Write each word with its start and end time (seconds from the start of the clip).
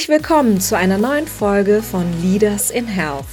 Herzlich 0.00 0.18
willkommen 0.18 0.58
zu 0.62 0.78
einer 0.78 0.96
neuen 0.96 1.28
Folge 1.28 1.82
von 1.82 2.06
Leaders 2.22 2.70
in 2.70 2.86
Health, 2.86 3.26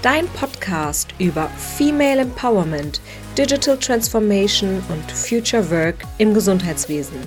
dein 0.00 0.26
Podcast 0.28 1.14
über 1.18 1.50
Female 1.76 2.22
Empowerment, 2.22 3.02
Digital 3.36 3.76
Transformation 3.76 4.82
und 4.88 5.12
Future 5.12 5.70
Work 5.70 5.96
im 6.16 6.32
Gesundheitswesen. 6.32 7.18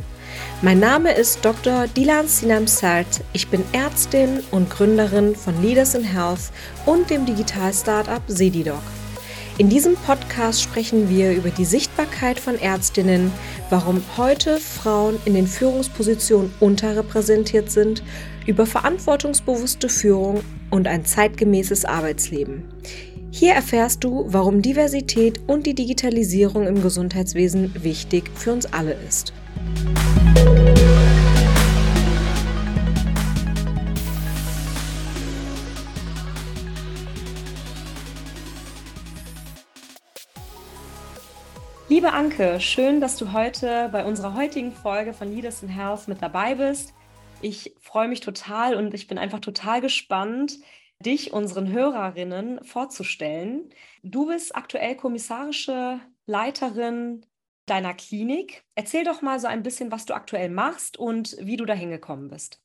Mein 0.63 0.79
Name 0.79 1.13
ist 1.13 1.45
Dr. 1.45 1.85
Dilan 1.95 2.27
Sinam 2.27 2.65
Sart. 2.65 3.21
Ich 3.33 3.47
bin 3.49 3.63
Ärztin 3.71 4.39
und 4.49 4.67
Gründerin 4.71 5.35
von 5.35 5.61
Leaders 5.61 5.93
in 5.93 6.03
Health 6.03 6.51
und 6.87 7.07
dem 7.11 7.27
Digital-Startup 7.27 8.23
Sedidoc. 8.25 8.81
In 9.59 9.69
diesem 9.69 9.95
Podcast 9.95 10.63
sprechen 10.63 11.07
wir 11.07 11.33
über 11.33 11.51
die 11.51 11.65
Sichtbarkeit 11.65 12.39
von 12.39 12.59
Ärztinnen, 12.59 13.31
warum 13.69 14.01
heute 14.17 14.57
Frauen 14.57 15.19
in 15.25 15.35
den 15.35 15.45
Führungspositionen 15.45 16.51
unterrepräsentiert 16.59 17.69
sind, 17.69 18.01
über 18.47 18.65
verantwortungsbewusste 18.65 19.89
Führung 19.89 20.41
und 20.71 20.87
ein 20.87 21.05
zeitgemäßes 21.05 21.85
Arbeitsleben. 21.85 22.63
Hier 23.29 23.53
erfährst 23.53 24.03
du, 24.03 24.25
warum 24.27 24.61
Diversität 24.61 25.41
und 25.47 25.67
die 25.67 25.75
Digitalisierung 25.75 26.65
im 26.65 26.81
Gesundheitswesen 26.81 27.83
wichtig 27.83 28.31
für 28.33 28.53
uns 28.53 28.65
alle 28.65 28.95
ist. 29.07 29.33
Liebe 41.89 42.13
Anke, 42.13 42.59
schön, 42.59 43.01
dass 43.01 43.17
du 43.17 43.33
heute 43.33 43.89
bei 43.91 44.05
unserer 44.05 44.35
heutigen 44.35 44.71
Folge 44.71 45.13
von 45.13 45.33
Leaders 45.33 45.63
in 45.63 45.69
Health 45.69 46.07
mit 46.07 46.21
dabei 46.21 46.55
bist. 46.55 46.93
Ich 47.41 47.75
freue 47.79 48.07
mich 48.07 48.21
total 48.21 48.75
und 48.75 48.93
ich 48.93 49.07
bin 49.07 49.17
einfach 49.17 49.39
total 49.39 49.79
gespannt, 49.81 50.57
dich 51.05 51.33
unseren 51.33 51.71
Hörerinnen 51.71 52.63
vorzustellen. 52.63 53.69
Du 54.03 54.27
bist 54.27 54.55
aktuell 54.55 54.95
kommissarische 54.95 55.99
Leiterin 56.25 57.25
deiner 57.67 57.93
Klinik. 57.93 58.63
Erzähl 58.75 59.03
doch 59.03 59.21
mal 59.21 59.39
so 59.39 59.47
ein 59.47 59.61
bisschen, 59.61 59.91
was 59.91 60.05
du 60.05 60.15
aktuell 60.15 60.49
machst 60.49 60.97
und 60.97 61.37
wie 61.39 61.57
du 61.57 61.65
dahin 61.65 61.91
gekommen 61.91 62.29
bist. 62.29 62.63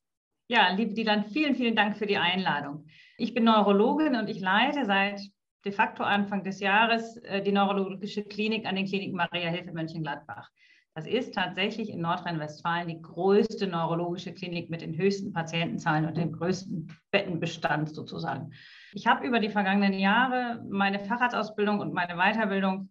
Ja, 0.48 0.70
liebe 0.70 0.94
Dilan, 0.94 1.24
vielen, 1.24 1.54
vielen 1.54 1.76
Dank 1.76 1.98
für 1.98 2.06
die 2.06 2.16
Einladung. 2.16 2.86
Ich 3.18 3.34
bin 3.34 3.44
Neurologin 3.44 4.16
und 4.16 4.28
ich 4.28 4.40
leite 4.40 4.86
seit 4.86 5.20
de 5.64 5.72
facto 5.72 6.02
Anfang 6.02 6.42
des 6.42 6.60
Jahres 6.60 7.16
äh, 7.18 7.42
die 7.42 7.52
neurologische 7.52 8.24
Klinik 8.24 8.66
an 8.66 8.76
den 8.76 8.86
Kliniken 8.86 9.16
Maria 9.16 9.48
Hilfe 9.50 9.72
Mönchengladbach. 9.72 10.50
Das 10.94 11.06
ist 11.06 11.34
tatsächlich 11.34 11.88
in 11.88 12.02
Nordrhein-Westfalen 12.02 12.88
die 12.88 13.00
größte 13.00 13.66
neurologische 13.66 14.34
Klinik 14.34 14.68
mit 14.68 14.82
den 14.82 14.96
höchsten 14.96 15.32
Patientenzahlen 15.32 16.06
und 16.06 16.18
dem 16.18 16.32
größten 16.32 16.94
Bettenbestand 17.10 17.94
sozusagen. 17.94 18.52
Ich 18.92 19.06
habe 19.06 19.26
über 19.26 19.40
die 19.40 19.48
vergangenen 19.48 19.98
Jahre 19.98 20.62
meine 20.68 21.00
Facharztausbildung 21.00 21.80
und 21.80 21.94
meine 21.94 22.16
Weiterbildung 22.16 22.90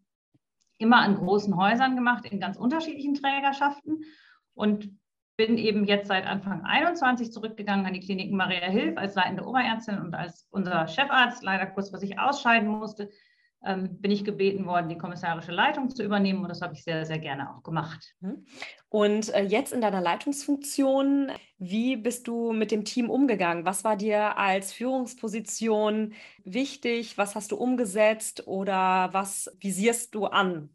immer 0.80 0.98
an 0.98 1.16
großen 1.16 1.56
Häusern 1.56 1.96
gemacht, 1.96 2.26
in 2.26 2.40
ganz 2.40 2.58
unterschiedlichen 2.58 3.14
Trägerschaften 3.14 4.04
und 4.56 4.90
bin 5.38 5.58
eben 5.58 5.86
jetzt 5.86 6.08
seit 6.08 6.26
Anfang 6.26 6.64
21 6.64 7.32
zurückgegangen 7.32 7.86
an 7.86 7.94
die 7.94 8.00
Kliniken 8.00 8.36
Maria 8.36 8.68
Hilf 8.68 8.98
als 8.98 9.14
leitende 9.14 9.46
Oberärztin 9.46 10.00
und 10.00 10.16
als 10.16 10.48
unser 10.50 10.88
Chefarzt 10.88 11.44
leider 11.44 11.68
kurzfristig 11.68 12.20
ausscheiden 12.20 12.68
musste, 12.68 13.10
bin 13.64 14.10
ich 14.10 14.26
gebeten 14.26 14.66
worden, 14.66 14.90
die 14.90 14.98
kommissarische 14.98 15.52
Leitung 15.52 15.90
zu 15.90 16.04
übernehmen 16.04 16.42
und 16.42 16.50
das 16.50 16.62
habe 16.62 16.74
ich 16.74 16.84
sehr, 16.84 17.06
sehr 17.06 17.20
gerne 17.20 17.54
auch 17.54 17.62
gemacht. 17.62 18.16
Mhm. 18.20 18.44
Und 18.90 19.32
äh, 19.36 19.44
jetzt 19.44 19.72
in 19.72 19.82
deiner 19.82 20.02
Leitungsfunktion, 20.02 21.32
wie 21.60 21.96
bist 21.96 22.28
du 22.28 22.54
mit 22.54 22.72
dem 22.72 22.86
Team 22.86 23.10
umgegangen? 23.10 23.64
Was 23.64 23.84
war 23.84 23.96
dir 23.96 24.38
als 24.38 24.74
Führungsposition 24.74 26.14
wichtig? 26.44 27.20
Was 27.20 27.36
hast 27.36 27.52
du 27.52 27.56
umgesetzt 27.56 28.48
oder 28.48 29.10
was 29.12 29.56
visierst 29.60 30.16
du 30.16 30.26
an 30.26 30.70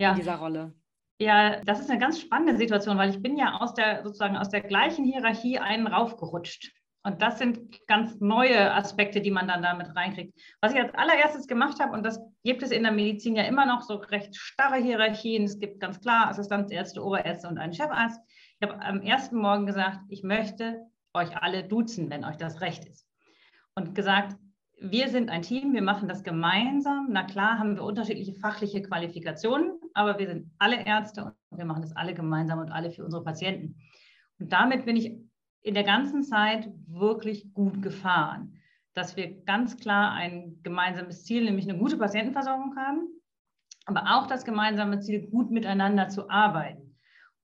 ja. 0.00 0.12
in 0.12 0.18
dieser 0.18 0.36
Rolle? 0.36 0.74
Ja, 1.20 1.60
das 1.64 1.80
ist 1.80 1.90
eine 1.90 1.98
ganz 1.98 2.20
spannende 2.20 2.56
Situation, 2.56 2.96
weil 2.96 3.10
ich 3.10 3.20
bin 3.20 3.36
ja 3.36 3.58
aus 3.58 3.74
der 3.74 4.04
sozusagen 4.04 4.36
aus 4.36 4.50
der 4.50 4.60
gleichen 4.60 5.04
Hierarchie 5.04 5.58
einen 5.58 5.88
raufgerutscht. 5.88 6.72
Und 7.08 7.22
das 7.22 7.38
sind 7.38 7.86
ganz 7.86 8.20
neue 8.20 8.74
Aspekte, 8.74 9.22
die 9.22 9.30
man 9.30 9.48
dann 9.48 9.62
damit 9.62 9.96
reinkriegt. 9.96 10.38
Was 10.60 10.74
ich 10.74 10.78
als 10.78 10.92
allererstes 10.92 11.46
gemacht 11.46 11.80
habe, 11.80 11.94
und 11.94 12.04
das 12.04 12.20
gibt 12.44 12.62
es 12.62 12.70
in 12.70 12.82
der 12.82 12.92
Medizin 12.92 13.34
ja 13.34 13.44
immer 13.44 13.64
noch 13.64 13.80
so 13.80 13.94
recht 13.94 14.36
starre 14.36 14.76
Hierarchien. 14.76 15.44
Es 15.44 15.58
gibt 15.58 15.80
ganz 15.80 16.02
klar 16.02 16.28
Assistenzärzte, 16.28 17.02
Oberärzte 17.02 17.48
und 17.48 17.56
einen 17.56 17.72
Chefarzt. 17.72 18.20
Ich 18.60 18.68
habe 18.68 18.82
am 18.82 19.00
ersten 19.00 19.36
Morgen 19.36 19.64
gesagt, 19.64 20.00
ich 20.10 20.22
möchte 20.22 20.82
euch 21.14 21.34
alle 21.34 21.64
duzen, 21.64 22.10
wenn 22.10 22.26
euch 22.26 22.36
das 22.36 22.60
recht 22.60 22.84
ist. 22.84 23.08
Und 23.74 23.94
gesagt, 23.94 24.36
wir 24.78 25.08
sind 25.08 25.30
ein 25.30 25.40
Team, 25.40 25.72
wir 25.72 25.80
machen 25.82 26.10
das 26.10 26.22
gemeinsam. 26.22 27.06
Na 27.08 27.22
klar 27.22 27.58
haben 27.58 27.76
wir 27.76 27.84
unterschiedliche 27.84 28.34
fachliche 28.34 28.82
Qualifikationen, 28.82 29.80
aber 29.94 30.18
wir 30.18 30.26
sind 30.26 30.50
alle 30.58 30.84
Ärzte 30.84 31.34
und 31.48 31.56
wir 31.56 31.64
machen 31.64 31.80
das 31.80 31.96
alle 31.96 32.12
gemeinsam 32.12 32.58
und 32.58 32.70
alle 32.70 32.90
für 32.90 33.02
unsere 33.02 33.24
Patienten. 33.24 33.76
Und 34.38 34.52
damit 34.52 34.84
bin 34.84 34.96
ich 34.96 35.27
in 35.62 35.74
der 35.74 35.84
ganzen 35.84 36.22
Zeit 36.22 36.68
wirklich 36.86 37.52
gut 37.52 37.82
gefahren, 37.82 38.58
dass 38.94 39.16
wir 39.16 39.42
ganz 39.44 39.76
klar 39.76 40.12
ein 40.12 40.60
gemeinsames 40.62 41.24
Ziel, 41.24 41.44
nämlich 41.44 41.68
eine 41.68 41.78
gute 41.78 41.96
Patientenversorgung 41.96 42.76
haben, 42.76 43.08
aber 43.86 44.02
auch 44.16 44.26
das 44.26 44.44
gemeinsame 44.44 45.00
Ziel, 45.00 45.28
gut 45.28 45.50
miteinander 45.50 46.08
zu 46.08 46.28
arbeiten. 46.28 46.87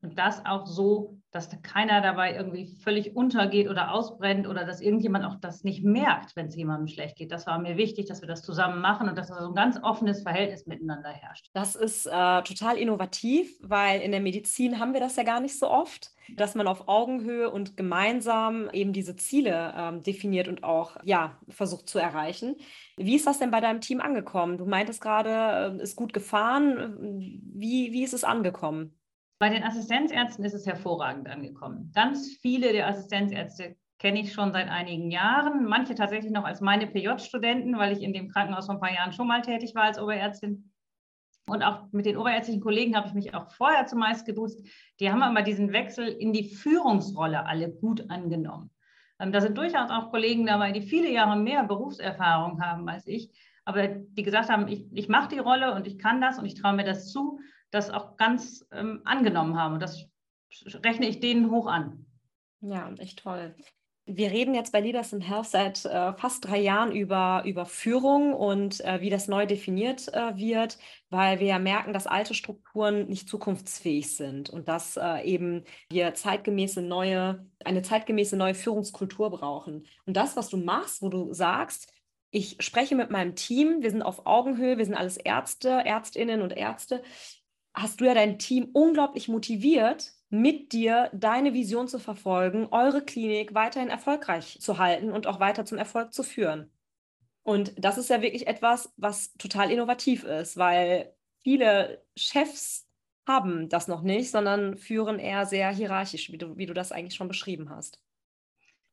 Und 0.05 0.19
das 0.19 0.45
auch 0.47 0.67
so 0.67 1.19
dass 1.35 1.51
keiner 1.63 2.01
dabei 2.01 2.37
irgendwie 2.37 2.67
völlig 2.67 3.17
untergeht 3.17 3.69
oder 3.69 3.91
ausbrennt 3.91 4.47
oder 4.47 4.65
dass 4.65 4.81
irgendjemand 4.81 5.25
auch 5.25 5.35
das 5.41 5.65
nicht 5.65 5.83
merkt, 5.83 6.37
wenn 6.37 6.47
es 6.47 6.55
jemandem 6.55 6.87
schlecht 6.87 7.17
geht. 7.17 7.33
Das 7.33 7.45
war 7.49 7.59
mir 7.59 7.77
wichtig, 7.77 8.07
dass 8.07 8.21
wir 8.21 8.29
das 8.29 8.43
zusammen 8.43 8.81
machen 8.81 9.09
und 9.09 9.19
dass 9.19 9.29
so 9.29 9.49
ein 9.49 9.55
ganz 9.55 9.77
offenes 9.83 10.23
Verhältnis 10.23 10.67
miteinander 10.67 11.09
herrscht. 11.09 11.51
Das 11.53 11.75
ist 11.75 12.07
äh, 12.07 12.43
total 12.43 12.77
innovativ, 12.77 13.59
weil 13.63 14.01
in 14.01 14.13
der 14.13 14.21
Medizin 14.21 14.79
haben 14.79 14.93
wir 14.93 15.01
das 15.01 15.17
ja 15.17 15.25
gar 15.25 15.41
nicht 15.41 15.59
so 15.59 15.69
oft, 15.69 16.13
dass 16.37 16.55
man 16.55 16.69
auf 16.69 16.87
Augenhöhe 16.87 17.51
und 17.51 17.77
gemeinsam 17.77 18.71
eben 18.71 18.93
diese 18.93 19.17
Ziele 19.17 19.75
ähm, 19.77 20.03
definiert 20.03 20.47
und 20.47 20.63
auch 20.63 20.97
ja, 21.03 21.37
versucht 21.49 21.89
zu 21.89 21.99
erreichen. 21.99 22.55
Wie 22.97 23.17
ist 23.17 23.27
das 23.27 23.41
denn 23.41 23.51
bei 23.51 23.61
deinem 23.61 23.81
Team 23.81 24.01
angekommen? 24.01 24.57
Du 24.57 24.67
meintest 24.67 25.01
gerade, 25.01 25.79
äh, 25.81 25.83
ist 25.83 25.97
gut 25.97 26.13
gefahren. 26.13 26.97
Wie, 27.55 27.93
wie 27.93 28.05
ist 28.05 28.15
es 28.15 28.23
angekommen? 28.23 28.95
Bei 29.45 29.51
den 29.51 29.63
Assistenzärzten 29.63 30.43
ist 30.47 30.55
es 30.55 30.65
hervorragend 30.65 31.29
angekommen. 31.29 31.93
Ganz 31.95 32.35
viele 32.41 32.73
der 32.73 32.89
Assistenzärzte 32.89 33.77
kenne 33.99 34.21
ich 34.21 34.33
schon 34.33 34.55
seit 34.55 34.71
einigen 34.71 35.11
Jahren, 35.11 35.67
manche 35.67 35.95
tatsächlich 35.95 36.33
noch 36.33 36.45
als 36.45 36.63
meine 36.63 36.87
PJ-Studenten, 36.87 37.77
weil 37.77 37.93
ich 37.93 38.03
in 38.03 38.15
dem 38.15 38.31
Krankenhaus 38.31 38.65
vor 38.65 38.77
ein 38.77 38.81
paar 38.81 38.95
Jahren 38.95 39.13
schon 39.13 39.29
mal 39.29 39.43
tätig 39.43 39.75
war 39.75 39.83
als 39.83 40.01
Oberärztin. 40.01 40.73
Und 41.47 41.63
auch 41.63 41.93
mit 41.93 42.07
den 42.07 42.17
oberärztlichen 42.17 42.63
Kollegen 42.63 42.97
habe 42.97 43.09
ich 43.09 43.13
mich 43.13 43.35
auch 43.35 43.51
vorher 43.51 43.85
zumeist 43.85 44.25
geduzt. 44.25 44.67
Die 44.99 45.13
haben 45.13 45.23
aber 45.23 45.43
diesen 45.43 45.75
Wechsel 45.75 46.09
in 46.09 46.33
die 46.33 46.49
Führungsrolle 46.49 47.45
alle 47.45 47.71
gut 47.71 48.09
angenommen. 48.09 48.71
Ähm, 49.21 49.31
da 49.31 49.43
sind 49.43 49.59
durchaus 49.59 49.91
auch 49.91 50.11
Kollegen 50.11 50.47
dabei, 50.47 50.73
die 50.73 50.81
viele 50.81 51.11
Jahre 51.11 51.39
mehr 51.39 51.65
Berufserfahrung 51.65 52.63
haben 52.63 52.89
als 52.89 53.07
ich, 53.07 53.31
aber 53.67 53.89
die 53.89 54.23
gesagt 54.23 54.49
haben, 54.49 54.69
ich, 54.69 54.87
ich 54.91 55.11
mache 55.11 55.29
die 55.29 55.39
Rolle 55.39 55.75
und 55.75 55.87
ich 55.87 55.99
kann 55.99 56.23
das 56.23 56.39
und 56.39 56.47
ich 56.47 56.55
traue 56.55 56.73
mir 56.73 56.85
das 56.85 57.13
zu 57.13 57.41
das 57.71 57.91
auch 57.91 58.17
ganz 58.17 58.67
ähm, 58.73 59.01
angenommen 59.05 59.59
haben. 59.59 59.75
Und 59.75 59.83
das 59.83 60.07
rechne 60.67 61.09
ich 61.09 61.21
denen 61.21 61.51
hoch 61.51 61.67
an. 61.67 62.07
Ja, 62.61 62.91
echt 62.99 63.21
toll. 63.21 63.55
Wir 64.07 64.31
reden 64.31 64.55
jetzt 64.55 64.73
bei 64.73 64.81
Leaders 64.81 65.15
in 65.15 65.23
Health 65.23 65.47
seit 65.47 65.85
äh, 65.87 66.13
fast 66.13 66.45
drei 66.45 66.59
Jahren 66.59 66.93
über, 66.93 67.43
über 67.47 67.65
Führung 67.65 68.35
und 68.35 68.85
äh, 68.85 69.01
wie 69.01 69.09
das 69.09 69.29
neu 69.29 69.47
definiert 69.47 70.13
äh, 70.13 70.37
wird, 70.37 70.79
weil 71.09 71.41
wir 71.41 71.47
ja 71.47 71.59
merken, 71.59 71.95
dass 71.95 72.07
alte 72.07 72.35
Strukturen 72.35 73.07
nicht 73.09 73.31
zukunftsfähig 73.31 74.15
sind 74.15 74.51
und 74.51 74.69
dass 74.69 74.99
äh, 74.99 75.23
eben 75.23 75.65
wir 75.89 76.13
zeitgemäße 76.13 76.83
neue, 76.83 77.47
eine 77.65 77.81
zeitgemäße 77.81 78.37
neue 78.37 78.55
Führungskultur 78.55 79.31
brauchen. 79.31 79.87
Und 80.05 80.19
das, 80.19 80.37
was 80.37 80.51
du 80.51 80.59
machst, 80.59 81.01
wo 81.01 81.09
du 81.09 81.33
sagst, 81.33 81.91
ich 82.31 82.57
spreche 82.61 82.97
mit 82.97 83.11
meinem 83.11 83.37
Team, 83.37 83.81
wir 83.81 83.91
sind 83.91 84.03
auf 84.03 84.27
Augenhöhe, 84.27 84.77
wir 84.77 84.85
sind 84.85 84.97
alles 84.97 85.17
Ärzte, 85.17 85.71
Ärztinnen 85.71 86.43
und 86.43 86.53
Ärzte 86.55 87.03
hast 87.75 88.01
du 88.01 88.05
ja 88.05 88.15
dein 88.15 88.39
Team 88.39 88.71
unglaublich 88.73 89.29
motiviert, 89.29 90.13
mit 90.31 90.73
dir 90.73 91.11
deine 91.13 91.55
Vision 91.55 91.87
zu 91.89 91.99
verfolgen, 91.99 92.69
eure 92.71 93.05
Klinik 93.05 93.55
weiterhin 93.55 93.89
erfolgreich 93.89 94.59
zu 94.61 94.79
halten 94.79 95.13
und 95.13 95.27
auch 95.27 95.41
weiter 95.41 95.65
zum 95.65 95.79
Erfolg 95.79 96.13
zu 96.13 96.23
führen. 96.23 96.71
Und 97.43 97.75
das 97.77 97.99
ist 97.99 98.11
ja 98.11 98.23
wirklich 98.23 98.47
etwas, 98.47 98.93
was 98.97 99.35
total 99.35 99.71
innovativ 99.71 100.25
ist, 100.25 100.57
weil 100.57 101.15
viele 101.43 102.03
Chefs 102.17 102.89
haben 103.27 103.69
das 103.69 103.87
noch 103.87 104.03
nicht, 104.03 104.31
sondern 104.31 104.77
führen 104.77 105.19
eher 105.19 105.47
sehr 105.47 105.71
hierarchisch, 105.71 106.33
wie 106.33 106.39
du, 106.39 106.57
wie 106.57 106.67
du 106.67 106.75
das 106.75 106.93
eigentlich 106.93 107.15
schon 107.15 107.29
beschrieben 107.29 107.71
hast. 107.71 108.01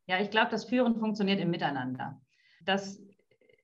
Ja, 0.06 0.20
ich 0.20 0.30
glaube, 0.30 0.52
das 0.52 0.66
Führen 0.66 1.00
funktioniert 1.00 1.40
im 1.40 1.50
Miteinander. 1.50 2.22
Das 2.66 3.02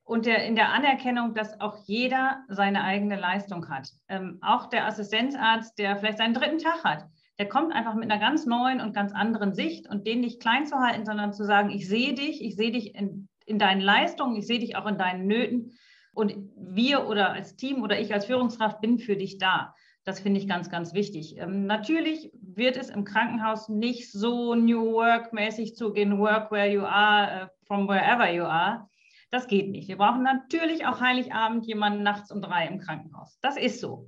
und 0.07 0.25
der, 0.25 0.45
in 0.45 0.55
der 0.55 0.69
Anerkennung, 0.69 1.33
dass 1.33 1.59
auch 1.59 1.75
jeder 1.85 2.43
seine 2.47 2.83
eigene 2.83 3.19
Leistung 3.19 3.67
hat. 3.69 3.89
Ähm, 4.07 4.39
auch 4.41 4.67
der 4.67 4.87
Assistenzarzt, 4.87 5.77
der 5.77 5.97
vielleicht 5.97 6.17
seinen 6.17 6.33
dritten 6.33 6.59
Tag 6.59 6.83
hat, 6.85 7.05
der 7.37 7.49
kommt 7.49 7.73
einfach 7.73 7.93
mit 7.93 8.09
einer 8.09 8.19
ganz 8.19 8.45
neuen 8.45 8.79
und 8.79 8.95
ganz 8.95 9.11
anderen 9.13 9.53
Sicht 9.53 9.87
und 9.87 10.07
den 10.07 10.21
nicht 10.21 10.41
klein 10.41 10.65
zu 10.65 10.77
halten, 10.77 11.05
sondern 11.05 11.33
zu 11.33 11.43
sagen, 11.43 11.69
ich 11.69 11.89
sehe 11.89 12.13
dich, 12.13 12.41
ich 12.41 12.55
sehe 12.55 12.71
dich 12.71 12.95
in, 12.95 13.27
in 13.45 13.59
deinen 13.59 13.81
Leistungen, 13.81 14.37
ich 14.37 14.47
sehe 14.47 14.59
dich 14.59 14.77
auch 14.77 14.87
in 14.87 14.97
deinen 14.97 15.27
Nöten 15.27 15.73
und 16.13 16.33
wir 16.55 17.07
oder 17.07 17.33
als 17.33 17.57
Team 17.57 17.83
oder 17.83 17.99
ich 17.99 18.13
als 18.13 18.25
Führungskraft 18.25 18.79
bin 18.79 18.99
für 18.99 19.17
dich 19.17 19.37
da. 19.37 19.75
Das 20.05 20.21
finde 20.21 20.39
ich 20.39 20.47
ganz, 20.47 20.69
ganz 20.69 20.93
wichtig. 20.93 21.37
Ähm, 21.37 21.65
natürlich 21.65 22.31
wird 22.41 22.77
es 22.77 22.89
im 22.89 23.03
Krankenhaus 23.03 23.67
nicht 23.67 24.09
so 24.09 24.55
New 24.55 24.93
Work-mäßig 24.93 25.75
zugehen, 25.75 26.17
work 26.17 26.49
where 26.49 26.71
you 26.71 26.83
are, 26.83 27.43
uh, 27.43 27.47
from 27.65 27.89
wherever 27.89 28.31
you 28.31 28.45
are. 28.45 28.87
Das 29.29 29.47
geht 29.47 29.69
nicht. 29.69 29.87
Wir 29.87 29.97
brauchen 29.97 30.23
natürlich 30.23 30.85
auch 30.85 31.01
Heiligabend 31.01 31.65
jemanden 31.65 32.03
nachts 32.03 32.31
um 32.31 32.41
drei 32.41 32.67
im 32.67 32.79
Krankenhaus. 32.79 33.37
Das 33.41 33.57
ist 33.57 33.81
so. 33.81 34.07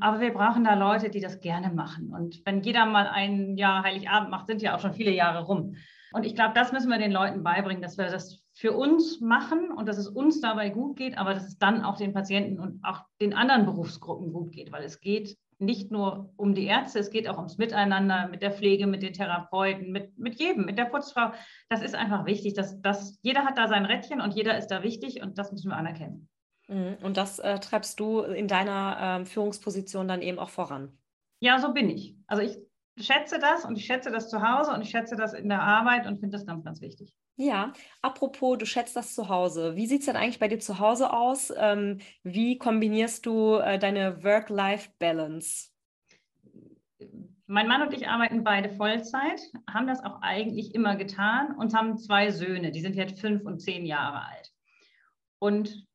Aber 0.00 0.20
wir 0.20 0.32
brauchen 0.32 0.64
da 0.64 0.74
Leute, 0.74 1.10
die 1.10 1.20
das 1.20 1.40
gerne 1.40 1.70
machen. 1.70 2.10
Und 2.10 2.40
wenn 2.44 2.62
jeder 2.62 2.86
mal 2.86 3.06
ein 3.06 3.56
Jahr 3.56 3.84
Heiligabend 3.84 4.30
macht, 4.30 4.46
sind 4.46 4.62
ja 4.62 4.74
auch 4.74 4.80
schon 4.80 4.94
viele 4.94 5.12
Jahre 5.12 5.44
rum. 5.44 5.76
Und 6.12 6.24
ich 6.24 6.34
glaube, 6.34 6.54
das 6.54 6.72
müssen 6.72 6.90
wir 6.90 6.98
den 6.98 7.12
Leuten 7.12 7.42
beibringen, 7.42 7.82
dass 7.82 7.98
wir 7.98 8.08
das 8.08 8.42
für 8.54 8.72
uns 8.72 9.20
machen 9.20 9.70
und 9.70 9.86
dass 9.86 9.98
es 9.98 10.08
uns 10.08 10.40
dabei 10.40 10.70
gut 10.70 10.96
geht, 10.96 11.18
aber 11.18 11.34
dass 11.34 11.46
es 11.46 11.58
dann 11.58 11.84
auch 11.84 11.96
den 11.96 12.12
Patienten 12.12 12.60
und 12.60 12.84
auch 12.84 13.02
den 13.20 13.34
anderen 13.34 13.66
Berufsgruppen 13.66 14.32
gut 14.32 14.52
geht, 14.52 14.70
weil 14.72 14.84
es 14.84 15.00
geht 15.00 15.36
nicht 15.58 15.90
nur 15.90 16.32
um 16.36 16.54
die 16.54 16.66
Ärzte, 16.66 16.98
es 16.98 17.10
geht 17.10 17.28
auch 17.28 17.36
ums 17.36 17.58
Miteinander 17.58 18.28
mit 18.28 18.42
der 18.42 18.52
Pflege, 18.52 18.86
mit 18.86 19.02
den 19.02 19.12
Therapeuten, 19.12 19.92
mit, 19.92 20.18
mit 20.18 20.36
jedem, 20.36 20.64
mit 20.64 20.78
der 20.78 20.86
Putzfrau. 20.86 21.32
Das 21.68 21.82
ist 21.82 21.94
einfach 21.94 22.26
wichtig, 22.26 22.54
dass, 22.54 22.80
dass 22.80 23.18
jeder 23.22 23.44
hat 23.44 23.58
da 23.58 23.68
sein 23.68 23.84
Rädchen 23.84 24.20
und 24.20 24.34
jeder 24.34 24.56
ist 24.58 24.68
da 24.68 24.82
wichtig 24.82 25.22
und 25.22 25.38
das 25.38 25.52
müssen 25.52 25.70
wir 25.70 25.76
anerkennen. 25.76 26.28
Mhm. 26.68 26.96
Und 27.02 27.16
das 27.16 27.38
äh, 27.38 27.58
treibst 27.58 28.00
du 28.00 28.20
in 28.20 28.48
deiner 28.48 29.20
äh, 29.20 29.24
Führungsposition 29.24 30.08
dann 30.08 30.22
eben 30.22 30.38
auch 30.38 30.50
voran. 30.50 30.96
Ja, 31.40 31.58
so 31.58 31.72
bin 31.72 31.90
ich. 31.90 32.16
Also 32.26 32.42
ich 32.42 32.58
schätze 32.96 33.38
das 33.38 33.64
und 33.64 33.76
ich 33.76 33.84
schätze 33.84 34.10
das 34.10 34.30
zu 34.30 34.40
Hause 34.40 34.72
und 34.72 34.82
ich 34.82 34.90
schätze 34.90 35.16
das 35.16 35.34
in 35.34 35.48
der 35.48 35.62
Arbeit 35.62 36.06
und 36.06 36.20
finde 36.20 36.36
das 36.36 36.46
ganz, 36.46 36.64
ganz 36.64 36.80
wichtig. 36.80 37.14
Ja, 37.36 37.72
apropos, 38.00 38.58
du 38.58 38.66
schätzt 38.66 38.94
das 38.94 39.14
zu 39.14 39.28
Hause. 39.28 39.74
Wie 39.74 39.86
sieht 39.86 40.00
es 40.00 40.06
denn 40.06 40.16
eigentlich 40.16 40.38
bei 40.38 40.46
dir 40.46 40.60
zu 40.60 40.78
Hause 40.78 41.12
aus? 41.12 41.52
Ähm, 41.56 41.98
wie 42.22 42.58
kombinierst 42.58 43.26
du 43.26 43.56
äh, 43.56 43.78
deine 43.78 44.22
Work-Life-Balance? 44.22 45.70
Mein 47.46 47.66
Mann 47.66 47.82
und 47.82 47.92
ich 47.92 48.08
arbeiten 48.08 48.44
beide 48.44 48.70
Vollzeit, 48.70 49.40
haben 49.68 49.86
das 49.86 50.02
auch 50.02 50.22
eigentlich 50.22 50.74
immer 50.74 50.96
getan 50.96 51.56
und 51.56 51.74
haben 51.74 51.98
zwei 51.98 52.30
Söhne, 52.30 52.70
die 52.70 52.80
sind 52.80 52.94
jetzt 52.94 53.20
fünf 53.20 53.44
und 53.44 53.60
zehn 53.60 53.84
Jahre 53.84 54.24
alt. 54.24 54.50
Und 55.40 55.86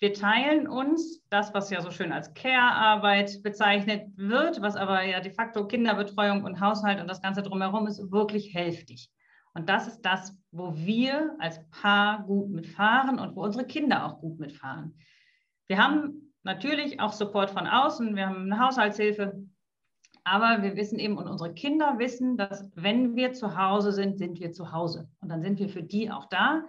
wir 0.00 0.14
teilen 0.14 0.66
uns 0.66 1.22
das, 1.30 1.54
was 1.54 1.70
ja 1.70 1.80
so 1.80 1.90
schön 1.90 2.10
als 2.10 2.34
Care-Arbeit 2.34 3.42
bezeichnet 3.42 4.08
wird, 4.16 4.60
was 4.62 4.76
aber 4.76 5.02
ja 5.02 5.20
de 5.20 5.32
facto 5.32 5.66
Kinderbetreuung 5.66 6.42
und 6.42 6.60
Haushalt 6.60 7.00
und 7.00 7.08
das 7.08 7.22
Ganze 7.22 7.42
drumherum 7.42 7.86
ist, 7.86 8.10
wirklich 8.10 8.54
hälftig. 8.54 9.10
Und 9.54 9.68
das 9.68 9.86
ist 9.86 10.02
das, 10.02 10.36
wo 10.50 10.74
wir 10.76 11.36
als 11.38 11.60
Paar 11.70 12.24
gut 12.24 12.50
mitfahren 12.50 13.18
und 13.18 13.36
wo 13.36 13.44
unsere 13.44 13.64
Kinder 13.64 14.04
auch 14.04 14.20
gut 14.20 14.38
mitfahren. 14.38 14.98
Wir 15.68 15.78
haben 15.78 16.32
natürlich 16.42 17.00
auch 17.00 17.12
Support 17.12 17.50
von 17.50 17.66
außen, 17.66 18.16
wir 18.16 18.26
haben 18.26 18.52
eine 18.52 18.58
Haushaltshilfe, 18.58 19.46
aber 20.24 20.62
wir 20.62 20.76
wissen 20.76 20.98
eben 20.98 21.18
und 21.18 21.28
unsere 21.28 21.54
Kinder 21.54 21.98
wissen, 21.98 22.36
dass 22.36 22.70
wenn 22.74 23.14
wir 23.14 23.32
zu 23.32 23.56
Hause 23.56 23.92
sind, 23.92 24.18
sind 24.18 24.40
wir 24.40 24.52
zu 24.52 24.72
Hause. 24.72 25.08
Und 25.20 25.28
dann 25.28 25.42
sind 25.42 25.58
wir 25.58 25.68
für 25.68 25.82
die 25.82 26.10
auch 26.10 26.26
da. 26.26 26.64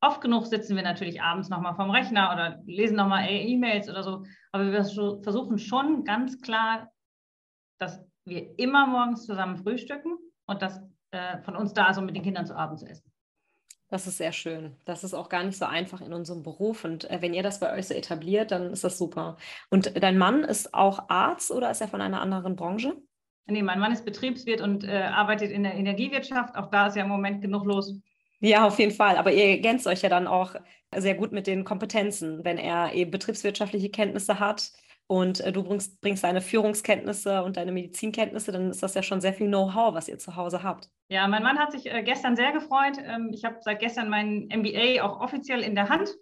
Oft 0.00 0.20
genug 0.20 0.46
sitzen 0.46 0.76
wir 0.76 0.82
natürlich 0.82 1.22
abends 1.22 1.48
nochmal 1.48 1.74
vom 1.74 1.90
Rechner 1.90 2.32
oder 2.32 2.62
lesen 2.66 2.96
nochmal 2.96 3.26
E-Mails 3.30 3.88
oder 3.88 4.02
so. 4.02 4.24
Aber 4.52 4.70
wir 4.70 4.84
versuchen 4.84 5.58
schon 5.58 6.04
ganz 6.04 6.40
klar, 6.42 6.90
dass 7.78 8.04
wir 8.26 8.58
immer 8.58 8.86
morgens 8.86 9.24
zusammen 9.24 9.56
frühstücken 9.56 10.18
und 10.46 10.60
dass 10.60 10.82
äh, 11.14 11.40
von 11.42 11.56
uns 11.56 11.72
da 11.72 11.90
ist, 11.90 11.98
um 11.98 12.06
mit 12.06 12.16
den 12.16 12.22
Kindern 12.22 12.46
zu 12.46 12.56
Abend 12.56 12.80
zu 12.80 12.86
essen. 12.86 13.10
Das 13.88 14.06
ist 14.06 14.18
sehr 14.18 14.32
schön. 14.32 14.76
Das 14.84 15.04
ist 15.04 15.14
auch 15.14 15.28
gar 15.28 15.44
nicht 15.44 15.56
so 15.56 15.66
einfach 15.66 16.00
in 16.00 16.12
unserem 16.12 16.42
Beruf. 16.42 16.84
Und 16.84 17.08
äh, 17.10 17.22
wenn 17.22 17.32
ihr 17.32 17.42
das 17.42 17.60
bei 17.60 17.72
euch 17.72 17.86
so 17.86 17.94
etabliert, 17.94 18.50
dann 18.50 18.72
ist 18.72 18.84
das 18.84 18.98
super. 18.98 19.36
Und 19.70 20.02
dein 20.02 20.18
Mann 20.18 20.42
ist 20.42 20.74
auch 20.74 21.08
Arzt 21.08 21.50
oder 21.50 21.70
ist 21.70 21.80
er 21.80 21.88
von 21.88 22.00
einer 22.00 22.20
anderen 22.20 22.56
Branche? 22.56 22.96
Nee, 23.46 23.62
mein 23.62 23.78
Mann 23.78 23.92
ist 23.92 24.04
Betriebswirt 24.04 24.60
und 24.62 24.84
äh, 24.84 25.02
arbeitet 25.02 25.50
in 25.50 25.62
der 25.62 25.74
Energiewirtschaft. 25.74 26.56
Auch 26.56 26.70
da 26.70 26.88
ist 26.88 26.96
ja 26.96 27.04
im 27.04 27.10
Moment 27.10 27.42
genug 27.42 27.64
los. 27.66 27.94
Ja, 28.40 28.66
auf 28.66 28.78
jeden 28.78 28.92
Fall. 28.92 29.16
Aber 29.16 29.32
ihr 29.32 29.44
ergänzt 29.44 29.86
euch 29.86 30.02
ja 30.02 30.08
dann 30.08 30.26
auch 30.26 30.56
sehr 30.96 31.14
gut 31.14 31.32
mit 31.32 31.46
den 31.46 31.64
Kompetenzen, 31.64 32.44
wenn 32.44 32.58
er 32.58 32.94
eben 32.94 33.10
betriebswirtschaftliche 33.10 33.90
Kenntnisse 33.90 34.40
hat 34.40 34.72
und 35.06 35.40
äh, 35.40 35.52
du 35.52 35.62
bringst, 35.62 36.00
bringst 36.00 36.24
deine 36.24 36.40
Führungskenntnisse 36.40 37.42
und 37.42 37.56
deine 37.56 37.72
Medizinkenntnisse, 37.72 38.52
dann 38.52 38.70
ist 38.70 38.82
das 38.82 38.94
ja 38.94 39.02
schon 39.02 39.20
sehr 39.20 39.34
viel 39.34 39.48
Know-how, 39.48 39.94
was 39.94 40.08
ihr 40.08 40.18
zu 40.18 40.36
Hause 40.36 40.62
habt. 40.62 40.88
Ja, 41.08 41.28
mein 41.28 41.42
Mann 41.42 41.58
hat 41.58 41.72
sich 41.72 41.92
äh, 41.92 42.02
gestern 42.02 42.36
sehr 42.36 42.52
gefreut. 42.52 42.96
Ähm, 43.04 43.30
ich 43.32 43.44
habe 43.44 43.56
seit 43.60 43.80
gestern 43.80 44.08
meinen 44.08 44.48
MBA 44.48 45.02
auch 45.02 45.20
offiziell 45.20 45.60
in 45.60 45.74
der 45.74 45.88
Hand. 45.88 46.14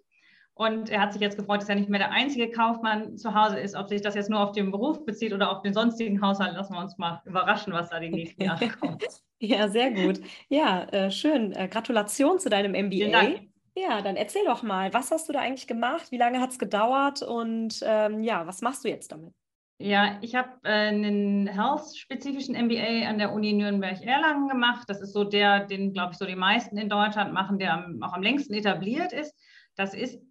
Und 0.55 0.91
er 0.91 1.01
hat 1.01 1.13
sich 1.13 1.23
jetzt 1.23 1.39
gefreut, 1.39 1.63
dass 1.63 1.69
er 1.69 1.77
nicht 1.77 1.89
mehr 1.89 1.99
der 1.99 2.11
einzige 2.11 2.51
Kaufmann 2.51 3.17
zu 3.17 3.35
Hause 3.35 3.59
ist. 3.59 3.75
Ob 3.75 3.89
sich 3.89 4.03
das 4.03 4.15
jetzt 4.15 4.29
nur 4.29 4.41
auf 4.41 4.53
den 4.53 4.71
Beruf 4.71 5.05
bezieht 5.07 5.33
oder 5.33 5.51
auf 5.51 5.63
den 5.63 5.73
sonstigen 5.73 6.21
Haushalt, 6.21 6.55
lassen 6.55 6.75
wir 6.75 6.81
uns 6.81 6.99
mal 6.99 7.23
überraschen, 7.25 7.73
was 7.73 7.89
da 7.89 7.99
die 8.01 8.11
nächsten 8.11 8.43
Jahre 8.43 8.69
kommt. 8.69 9.03
ja, 9.39 9.69
sehr 9.69 9.91
gut. 9.93 10.21
Ja, 10.49 10.85
äh, 10.91 11.11
schön. 11.11 11.53
Äh, 11.53 11.69
Gratulation 11.69 12.39
zu 12.39 12.51
deinem 12.51 12.73
MBA. 12.73 12.91
Vielen 12.91 13.13
Dank. 13.13 13.52
Ja, 13.75 14.03
dann 14.03 14.17
erzähl 14.17 14.45
doch 14.45 14.63
mal, 14.63 14.93
was 14.93 15.11
hast 15.11 15.29
du 15.29 15.33
da 15.33 15.41
eigentlich 15.41 15.67
gemacht? 15.67 16.11
Wie 16.11 16.19
lange 16.19 16.41
hat 16.41 16.51
es 16.51 16.59
gedauert? 16.59 17.23
Und 17.23 17.81
ähm, 17.83 18.23
ja, 18.23 18.47
was 18.47 18.61
machst 18.61 18.85
du 18.85 18.89
jetzt 18.89 19.13
damit? 19.13 19.33
Ja, 19.79 20.19
ich 20.21 20.35
habe 20.35 20.51
äh, 20.63 20.89
einen 20.89 21.49
health-spezifischen 21.49 22.55
MBA 22.55 23.09
an 23.09 23.19
der 23.19 23.33
Uni 23.33 23.53
Nürnberg-Erlangen 23.55 24.49
gemacht. 24.49 24.85
Das 24.89 25.01
ist 25.01 25.13
so 25.13 25.25
der, 25.25 25.67
den, 25.67 25.93
glaube 25.93 26.13
ich, 26.13 26.19
so 26.19 26.27
die 26.27 26.37
meisten 26.37 26.77
in 26.77 26.89
Deutschland 26.89 27.33
machen, 27.33 27.59
der 27.59 27.73
am, 27.73 28.03
auch 28.03 28.13
am 28.13 28.23
längsten 28.23 28.55
etabliert 28.55 29.13
ist. 29.13 29.35
Das 29.75 29.95
ist 29.95 30.23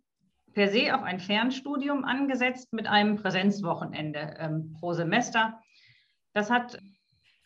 per 0.53 0.69
se 0.69 0.95
auf 0.95 1.01
ein 1.01 1.19
Fernstudium 1.19 2.05
angesetzt 2.05 2.71
mit 2.71 2.87
einem 2.87 3.15
Präsenzwochenende 3.15 4.35
ähm, 4.39 4.73
pro 4.79 4.93
Semester. 4.93 5.59
Das 6.33 6.49
hat 6.49 6.79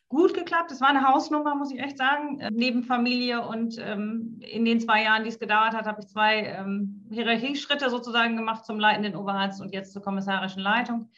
gut 0.09 0.33
geklappt. 0.33 0.71
Es 0.71 0.81
war 0.81 0.89
eine 0.89 1.07
Hausnummer, 1.07 1.55
muss 1.55 1.71
ich 1.71 1.79
echt 1.79 1.97
sagen. 1.97 2.39
Äh, 2.39 2.51
neben 2.51 2.83
Familie 2.83 3.45
und 3.47 3.77
ähm, 3.79 4.39
in 4.41 4.65
den 4.65 4.79
zwei 4.79 5.03
Jahren, 5.03 5.23
die 5.23 5.29
es 5.29 5.39
gedauert 5.39 5.73
hat, 5.73 5.85
habe 5.85 6.01
ich 6.01 6.07
zwei 6.07 6.43
ähm, 6.43 7.07
Hierarchieschritte 7.11 7.89
sozusagen 7.89 8.37
gemacht 8.37 8.65
zum 8.65 8.79
leitenden 8.79 9.15
Oberarzt 9.15 9.61
und 9.61 9.73
jetzt 9.73 9.93
zur 9.93 10.01
kommissarischen 10.01 10.61
Leitung. 10.61 11.09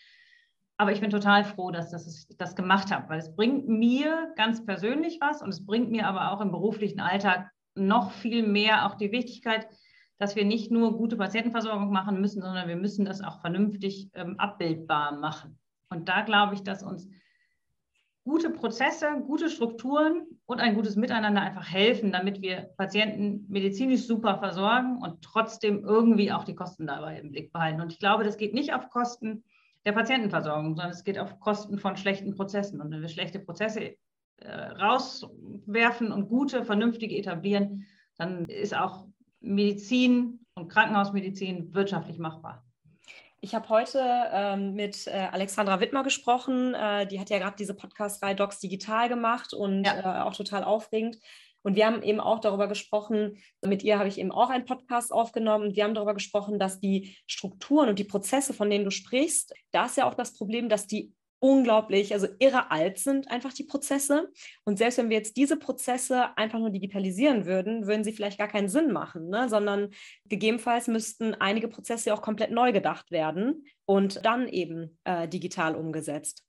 Aber 0.77 0.91
ich 0.91 1.01
bin 1.01 1.10
total 1.10 1.44
froh, 1.44 1.72
dass, 1.72 1.89
dass 1.89 2.08
ich 2.08 2.38
das 2.38 2.56
gemacht 2.56 2.91
habe, 2.91 3.10
weil 3.10 3.20
es 3.20 3.36
bringt 3.36 3.67
mir 3.67 4.32
ganz 4.36 4.63
persönlich 4.63 5.17
was 5.20 5.41
und 5.41 5.50
es 5.50 5.65
bringt 5.65 5.89
mir 5.89 6.08
aber 6.08 6.32
auch 6.32 6.39
im 6.39 6.51
beruflichen 6.51 7.00
Alltag 7.00 7.50
noch 7.74 8.12
viel 8.12 8.46
mehr 8.46 8.86
auch 8.86 8.96
die 8.96 9.12
Wichtigkeit, 9.12 9.67
dass 10.20 10.36
wir 10.36 10.46
nicht 10.46 10.72
nur 10.72 10.98
gute 10.98 11.17
Patientenversorgung 11.17 11.91
machen 11.91 12.22
müssen, 12.22 12.41
sondern 12.41 12.67
wir 12.67 12.75
müssen 12.75 13.06
das 13.06 13.22
auch 13.22 13.41
vernünftig 13.41 14.10
ähm, 14.13 14.39
abbildbar 14.39 15.17
machen. 15.20 15.60
Und 15.89 16.10
da 16.10 16.22
glaube 16.22 16.56
ich, 16.56 16.63
dass 16.63 16.84
uns 16.84 17.08
gute 18.27 18.50
Prozesse, 18.50 19.07
gute 19.25 19.50
Strukturen 19.50 20.27
und 20.46 20.60
ein 20.60 20.75
gutes 20.75 20.98
Miteinander 20.98 21.41
einfach 21.41 21.72
helfen, 21.72 22.12
damit 22.12 22.41
wir 22.41 22.69
Patienten 22.77 23.46
medizinisch 23.48 24.05
super 24.05 24.38
versorgen 24.38 24.98
und 25.01 25.22
trotzdem 25.22 25.86
irgendwie 25.86 26.34
auch 26.34 26.43
die 26.43 26.53
Kosten 26.53 26.88
dabei 26.88 27.19
im 27.19 27.31
Blick 27.31 27.53
behalten. 27.53 27.79
Und 27.79 27.93
ich 27.93 28.00
glaube, 28.00 28.25
das 28.25 28.38
geht 28.38 28.53
nicht 28.53 28.74
auf 28.74 28.89
Kosten 28.89 29.46
der 29.86 29.93
Patientenversorgung, 29.93 30.75
sondern 30.75 30.91
es 30.91 31.05
geht 31.05 31.17
auf 31.17 31.39
Kosten 31.39 31.79
von 31.79 31.96
schlechten 31.96 32.36
Prozessen. 32.36 32.81
Und 32.81 32.91
wenn 32.91 33.01
wir 33.01 33.07
schlechte 33.07 33.39
Prozesse 33.39 33.96
äh, 34.39 34.51
rauswerfen 34.51 36.12
und 36.12 36.27
gute, 36.27 36.65
vernünftige 36.65 37.17
etablieren, 37.17 37.86
dann 38.17 38.43
ist 38.43 38.75
auch 38.75 39.07
Medizin 39.39 40.46
und 40.55 40.67
Krankenhausmedizin 40.67 41.74
wirtschaftlich 41.74 42.19
machbar. 42.19 42.67
Ich 43.39 43.53
habe 43.53 43.70
heute 43.70 44.01
ähm, 44.32 44.74
mit 44.74 45.06
äh, 45.08 45.27
Alexandra 45.32 45.79
Wittmer 45.79 46.03
gesprochen. 46.03 46.74
Äh, 46.74 47.06
die 47.06 47.20
hat 47.20 47.29
ja 47.29 47.38
gerade 47.38 47.56
diese 47.56 47.75
Podcast-Reihe 47.75 48.36
Docs 48.36 48.60
Digital 48.60 49.10
gemacht 49.10 49.53
und 49.53 49.84
ja. 49.84 50.22
äh, 50.22 50.24
auch 50.24 50.36
total 50.36 50.63
aufregend. 50.63 51.20
Und 51.62 51.75
wir 51.75 51.86
haben 51.86 52.01
eben 52.01 52.20
auch 52.20 52.39
darüber 52.39 52.67
gesprochen, 52.67 53.38
mit 53.63 53.84
ihr 53.84 54.00
habe 54.00 54.08
ich 54.08 54.20
eben 54.20 54.32
auch 54.32 54.50
einen 54.50 54.65
Podcast 54.65 55.12
aufgenommen. 55.12 55.75
Wir 55.75 55.84
haben 55.84 55.94
darüber 55.94 56.13
gesprochen, 56.13 56.60
dass 56.60 56.79
die 56.79 57.15
Strukturen 57.27 57.89
und 57.89 58.00
die 58.00 58.06
Prozesse, 58.06 58.53
von 58.53 58.70
denen 58.70 58.86
du 58.86 58.91
sprichst, 58.91 59.53
da 59.72 59.86
ist 59.86 59.98
ja 59.98 60.08
auch 60.08 60.13
das 60.13 60.34
Problem, 60.34 60.70
dass 60.70 60.88
die 60.88 61.13
unglaublich, 61.39 62.13
also 62.13 62.27
irre 62.39 62.72
alt 62.72 62.98
sind 63.00 63.29
einfach 63.29 63.53
die 63.53 63.63
Prozesse. 63.63 64.32
Und 64.63 64.77
selbst 64.77 64.98
wenn 64.98 65.10
wir 65.10 65.17
jetzt 65.17 65.38
diese 65.38 65.58
Prozesse 65.58 66.38
einfach 66.38 66.60
nur 66.60 66.70
digitalisieren 66.70 67.46
würden, 67.46 67.88
würden 67.88 68.03
sie 68.03 68.13
vielleicht 68.13 68.38
gar 68.38 68.48
keinen 68.48 68.70
Sinn 68.70 68.91
machen, 68.91 69.29
ne? 69.29 69.50
sondern 69.50 69.89
gegebenenfalls 70.25 70.88
müssten 70.88 71.36
einige 71.36 71.67
Prozesse 71.67 72.13
auch 72.13 72.22
komplett 72.22 72.51
neu 72.51 72.72
gedacht 72.72 73.12
werden 73.12 73.65
und 73.86 74.25
dann 74.25 74.48
eben 74.48 74.98
äh, 75.03 75.27
digital 75.27 75.75
umgesetzt. 75.75 76.44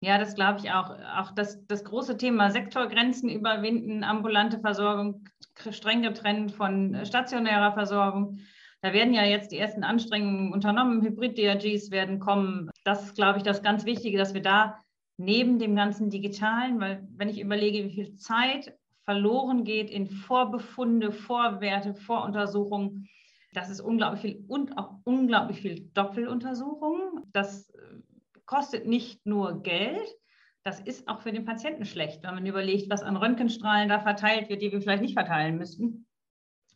Ja, 0.00 0.18
das 0.18 0.36
glaube 0.36 0.60
ich 0.60 0.70
auch. 0.70 0.96
Auch 1.16 1.32
das, 1.32 1.66
das 1.66 1.82
große 1.82 2.16
Thema 2.16 2.50
Sektorgrenzen 2.50 3.28
überwinden, 3.28 4.04
ambulante 4.04 4.60
Versorgung 4.60 5.24
streng 5.70 6.02
getrennt 6.02 6.52
von 6.52 7.04
stationärer 7.04 7.72
Versorgung. 7.72 8.38
Da 8.80 8.92
werden 8.92 9.12
ja 9.12 9.24
jetzt 9.24 9.50
die 9.50 9.58
ersten 9.58 9.82
Anstrengungen 9.82 10.52
unternommen. 10.52 11.02
Hybrid-DRGs 11.02 11.90
werden 11.90 12.20
kommen. 12.20 12.70
Das 12.88 13.04
ist, 13.04 13.16
glaube 13.16 13.36
ich, 13.36 13.44
das 13.44 13.62
ganz 13.62 13.84
Wichtige, 13.84 14.16
dass 14.16 14.32
wir 14.32 14.40
da 14.40 14.80
neben 15.18 15.58
dem 15.58 15.76
ganzen 15.76 16.08
Digitalen, 16.08 16.80
weil 16.80 17.06
wenn 17.14 17.28
ich 17.28 17.38
überlege, 17.38 17.84
wie 17.84 17.92
viel 17.92 18.16
Zeit 18.16 18.74
verloren 19.04 19.64
geht 19.64 19.90
in 19.90 20.06
Vorbefunde, 20.08 21.12
Vorwerte, 21.12 21.92
Voruntersuchungen, 21.92 23.06
das 23.52 23.68
ist 23.68 23.82
unglaublich 23.82 24.22
viel 24.22 24.44
und 24.48 24.78
auch 24.78 24.94
unglaublich 25.04 25.60
viel 25.60 25.90
Doppeluntersuchungen. 25.92 27.24
Das 27.34 27.68
äh, 27.74 28.00
kostet 28.46 28.86
nicht 28.86 29.26
nur 29.26 29.62
Geld, 29.62 30.08
das 30.64 30.80
ist 30.80 31.08
auch 31.08 31.20
für 31.20 31.32
den 31.32 31.44
Patienten 31.44 31.84
schlecht, 31.84 32.22
wenn 32.22 32.36
man 32.36 32.46
überlegt, 32.46 32.88
was 32.88 33.02
an 33.02 33.18
Röntgenstrahlen 33.18 33.90
da 33.90 34.00
verteilt 34.00 34.48
wird, 34.48 34.62
die 34.62 34.72
wir 34.72 34.80
vielleicht 34.80 35.02
nicht 35.02 35.12
verteilen 35.12 35.58
müssten. 35.58 36.06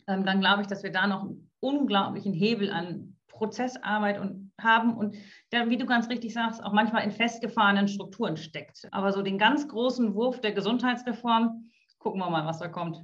Ähm, 0.07 0.26
dann 0.26 0.40
glaube 0.40 0.61
ich, 0.61 0.66
dass 0.66 0.83
wir 0.83 0.92
da 0.92 1.07
noch 1.07 1.23
einen 1.23 1.50
unglaublichen 1.61 2.35
Hebel 2.35 2.71
an 2.71 3.16
Prozessarbeit 3.28 4.21
und 4.21 4.42
haben 4.61 4.97
und 4.97 5.16
der, 5.52 5.71
wie 5.71 5.76
du 5.76 5.87
ganz 5.87 6.09
richtig 6.09 6.32
sagst, 6.32 6.62
auch 6.62 6.73
manchmal 6.73 7.04
in 7.04 7.11
festgefahrenen 7.11 7.88
Strukturen 7.88 8.37
steckt. 8.37 8.88
Aber 8.90 9.12
so 9.12 9.23
den 9.23 9.38
ganz 9.38 9.68
großen 9.68 10.14
Wurf 10.14 10.40
der 10.40 10.52
Gesundheitsreform, 10.52 11.71
gucken 11.99 12.21
wir 12.21 12.30
mal, 12.30 12.47
was 12.47 12.59
da 12.59 12.68
kommt. 12.68 13.02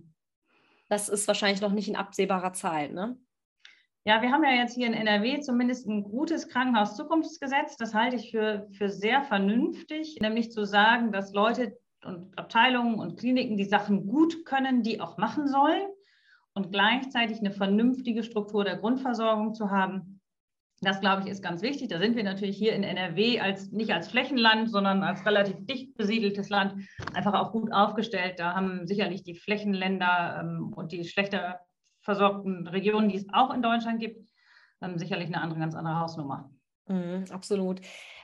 Das 0.88 1.08
ist 1.08 1.28
wahrscheinlich 1.28 1.60
noch 1.60 1.72
nicht 1.72 1.88
in 1.88 1.96
absehbarer 1.96 2.52
Zeit, 2.52 2.92
ne? 2.92 3.18
Ja, 4.04 4.22
wir 4.22 4.32
haben 4.32 4.42
ja 4.42 4.52
jetzt 4.52 4.74
hier 4.74 4.86
in 4.86 4.94
NRW 4.94 5.40
zumindest 5.40 5.86
ein 5.86 6.02
gutes 6.02 6.48
Krankenhauszukunftsgesetz. 6.48 7.76
Das 7.76 7.92
halte 7.92 8.16
ich 8.16 8.30
für, 8.30 8.66
für 8.72 8.88
sehr 8.88 9.22
vernünftig, 9.22 10.18
nämlich 10.22 10.50
zu 10.50 10.64
sagen, 10.64 11.12
dass 11.12 11.34
Leute 11.34 11.76
und 12.04 12.38
Abteilungen 12.38 12.98
und 12.98 13.18
Kliniken 13.18 13.58
die 13.58 13.64
Sachen 13.64 14.06
gut 14.06 14.46
können, 14.46 14.82
die 14.82 15.00
auch 15.00 15.18
machen 15.18 15.46
sollen 15.46 15.88
und 16.54 16.72
gleichzeitig 16.72 17.40
eine 17.40 17.50
vernünftige 17.50 18.22
Struktur 18.22 18.64
der 18.64 18.76
Grundversorgung 18.76 19.52
zu 19.52 19.70
haben. 19.70 20.17
Das, 20.80 21.00
glaube 21.00 21.23
ich, 21.23 21.28
ist 21.28 21.42
ganz 21.42 21.61
wichtig. 21.62 21.88
Da 21.88 21.99
sind 21.99 22.14
wir 22.14 22.23
natürlich 22.23 22.56
hier 22.56 22.73
in 22.73 22.85
NRW 22.85 23.40
als, 23.40 23.73
nicht 23.73 23.92
als 23.92 24.08
Flächenland, 24.08 24.70
sondern 24.70 25.02
als 25.02 25.26
relativ 25.26 25.56
dicht 25.66 25.97
besiedeltes 25.97 26.50
Land 26.50 26.75
einfach 27.14 27.35
auch 27.35 27.50
gut 27.50 27.73
aufgestellt. 27.73 28.38
Da 28.38 28.54
haben 28.54 28.87
sicherlich 28.87 29.25
die 29.25 29.35
Flächenländer 29.35 30.38
ähm, 30.40 30.73
und 30.73 30.92
die 30.92 31.04
schlechter 31.04 31.61
versorgten 32.02 32.68
Regionen, 32.68 33.08
die 33.08 33.16
es 33.16 33.26
auch 33.32 33.52
in 33.52 33.61
Deutschland 33.61 33.99
gibt, 33.99 34.25
ähm, 34.80 34.99
sicherlich 34.99 35.26
eine 35.26 35.40
andere, 35.40 35.58
ganz 35.58 35.75
andere 35.75 35.99
Hausnummer. 35.99 36.50
Mhm, 36.87 37.25
absolut. 37.30 37.80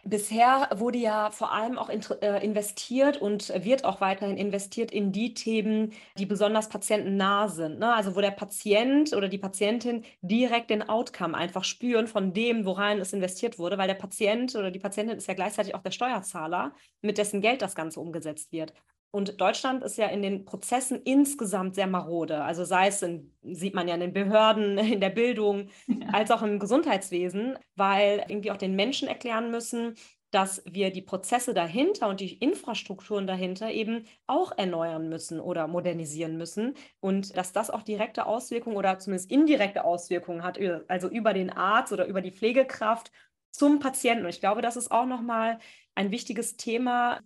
Bisher 0.06 0.68
wurde 0.74 0.98
ja 0.98 1.30
vor 1.30 1.52
allem 1.52 1.78
auch 1.78 1.88
äh, 1.88 2.44
investiert 2.44 3.16
und 3.16 3.48
wird 3.64 3.84
auch 3.86 4.02
weiterhin 4.02 4.36
investiert 4.36 4.90
in 4.90 5.12
die 5.12 5.32
Themen, 5.32 5.92
die 6.18 6.26
besonders 6.26 6.68
patientennah 6.68 7.48
sind. 7.48 7.78
Ne? 7.78 7.94
Also 7.94 8.14
wo 8.14 8.20
der 8.20 8.30
Patient 8.30 9.14
oder 9.14 9.28
die 9.28 9.38
Patientin 9.38 10.04
direkt 10.20 10.68
den 10.68 10.86
Outcome 10.88 11.34
einfach 11.34 11.64
spüren 11.64 12.06
von 12.06 12.34
dem, 12.34 12.66
worein 12.66 12.98
es 12.98 13.14
investiert 13.14 13.58
wurde, 13.58 13.78
weil 13.78 13.88
der 13.88 13.94
Patient 13.94 14.54
oder 14.54 14.70
die 14.70 14.78
Patientin 14.78 15.16
ist 15.16 15.26
ja 15.26 15.34
gleichzeitig 15.34 15.74
auch 15.74 15.82
der 15.82 15.90
Steuerzahler, 15.90 16.74
mit 17.00 17.16
dessen 17.16 17.40
Geld 17.40 17.62
das 17.62 17.74
Ganze 17.74 17.98
umgesetzt 17.98 18.52
wird. 18.52 18.74
Und 19.14 19.40
Deutschland 19.40 19.84
ist 19.84 19.96
ja 19.96 20.08
in 20.08 20.22
den 20.22 20.44
Prozessen 20.44 21.00
insgesamt 21.04 21.76
sehr 21.76 21.86
marode. 21.86 22.42
Also 22.42 22.64
sei 22.64 22.88
es, 22.88 23.00
in, 23.00 23.32
sieht 23.42 23.72
man 23.72 23.86
ja 23.86 23.94
in 23.94 24.00
den 24.00 24.12
Behörden, 24.12 24.76
in 24.94 25.00
der 25.00 25.10
Bildung, 25.10 25.68
ja. 25.86 26.08
als 26.12 26.32
auch 26.32 26.42
im 26.42 26.58
Gesundheitswesen, 26.58 27.56
weil 27.76 28.24
irgendwie 28.26 28.50
auch 28.50 28.56
den 28.56 28.74
Menschen 28.74 29.06
erklären 29.06 29.52
müssen, 29.52 29.94
dass 30.32 30.64
wir 30.66 30.90
die 30.90 31.00
Prozesse 31.00 31.54
dahinter 31.54 32.08
und 32.08 32.18
die 32.18 32.34
Infrastrukturen 32.38 33.28
dahinter 33.28 33.70
eben 33.70 34.04
auch 34.26 34.50
erneuern 34.58 35.08
müssen 35.08 35.38
oder 35.38 35.68
modernisieren 35.68 36.36
müssen 36.36 36.74
und 36.98 37.36
dass 37.36 37.52
das 37.52 37.70
auch 37.70 37.82
direkte 37.82 38.26
Auswirkungen 38.26 38.76
oder 38.76 38.98
zumindest 38.98 39.30
indirekte 39.30 39.84
Auswirkungen 39.84 40.42
hat, 40.42 40.58
also 40.88 41.08
über 41.08 41.34
den 41.34 41.50
Arzt 41.50 41.92
oder 41.92 42.06
über 42.06 42.20
die 42.20 42.32
Pflegekraft 42.32 43.12
zum 43.52 43.78
Patienten. 43.78 44.24
Und 44.24 44.30
ich 44.30 44.40
glaube, 44.40 44.60
das 44.60 44.76
ist 44.76 44.90
auch 44.90 45.06
nochmal 45.06 45.60
ein 45.94 46.10
wichtiges 46.10 46.56
Thema, 46.56 47.20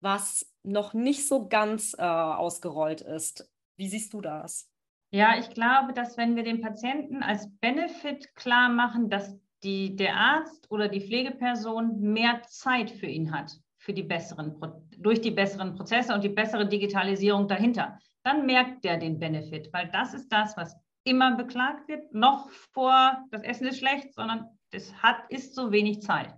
was 0.00 0.46
noch 0.66 0.94
nicht 0.94 1.26
so 1.26 1.48
ganz 1.48 1.94
äh, 1.98 2.02
ausgerollt 2.02 3.00
ist. 3.00 3.50
Wie 3.76 3.88
siehst 3.88 4.12
du 4.12 4.20
das? 4.20 4.70
Ja, 5.10 5.38
ich 5.38 5.50
glaube, 5.50 5.92
dass 5.92 6.16
wenn 6.16 6.36
wir 6.36 6.42
den 6.42 6.60
Patienten 6.60 7.22
als 7.22 7.48
Benefit 7.60 8.34
klar 8.34 8.68
machen, 8.68 9.08
dass 9.08 9.38
die, 9.62 9.96
der 9.96 10.16
Arzt 10.16 10.70
oder 10.70 10.88
die 10.88 11.00
Pflegeperson 11.00 12.00
mehr 12.00 12.42
Zeit 12.48 12.90
für 12.90 13.06
ihn 13.06 13.32
hat, 13.32 13.52
für 13.78 13.92
die 13.92 14.02
besseren, 14.02 14.54
durch 14.98 15.20
die 15.20 15.30
besseren 15.30 15.74
Prozesse 15.74 16.12
und 16.12 16.24
die 16.24 16.28
bessere 16.28 16.68
Digitalisierung 16.68 17.48
dahinter, 17.48 17.98
dann 18.24 18.44
merkt 18.44 18.84
der 18.84 18.98
den 18.98 19.18
Benefit, 19.18 19.72
weil 19.72 19.88
das 19.92 20.12
ist 20.12 20.28
das, 20.28 20.56
was 20.56 20.76
immer 21.04 21.36
beklagt 21.36 21.88
wird, 21.88 22.12
noch 22.12 22.50
vor, 22.72 23.24
das 23.30 23.42
Essen 23.42 23.68
ist 23.68 23.78
schlecht, 23.78 24.12
sondern 24.14 24.46
es 24.72 24.92
hat, 25.02 25.18
ist 25.28 25.54
so 25.54 25.70
wenig 25.70 26.02
Zeit. 26.02 26.34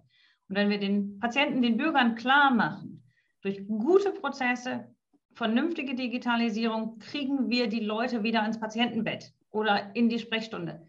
Und 0.48 0.56
wenn 0.56 0.68
wir 0.68 0.78
den 0.78 1.18
Patienten, 1.18 1.62
den 1.62 1.78
Bürgern 1.78 2.14
klar 2.14 2.50
machen, 2.50 2.97
durch 3.42 3.66
gute 3.66 4.12
Prozesse, 4.12 4.94
vernünftige 5.34 5.94
Digitalisierung 5.94 6.98
kriegen 6.98 7.48
wir 7.48 7.68
die 7.68 7.80
Leute 7.80 8.22
wieder 8.22 8.44
ins 8.44 8.58
Patientenbett 8.58 9.32
oder 9.50 9.94
in 9.94 10.08
die 10.08 10.18
Sprechstunde. 10.18 10.86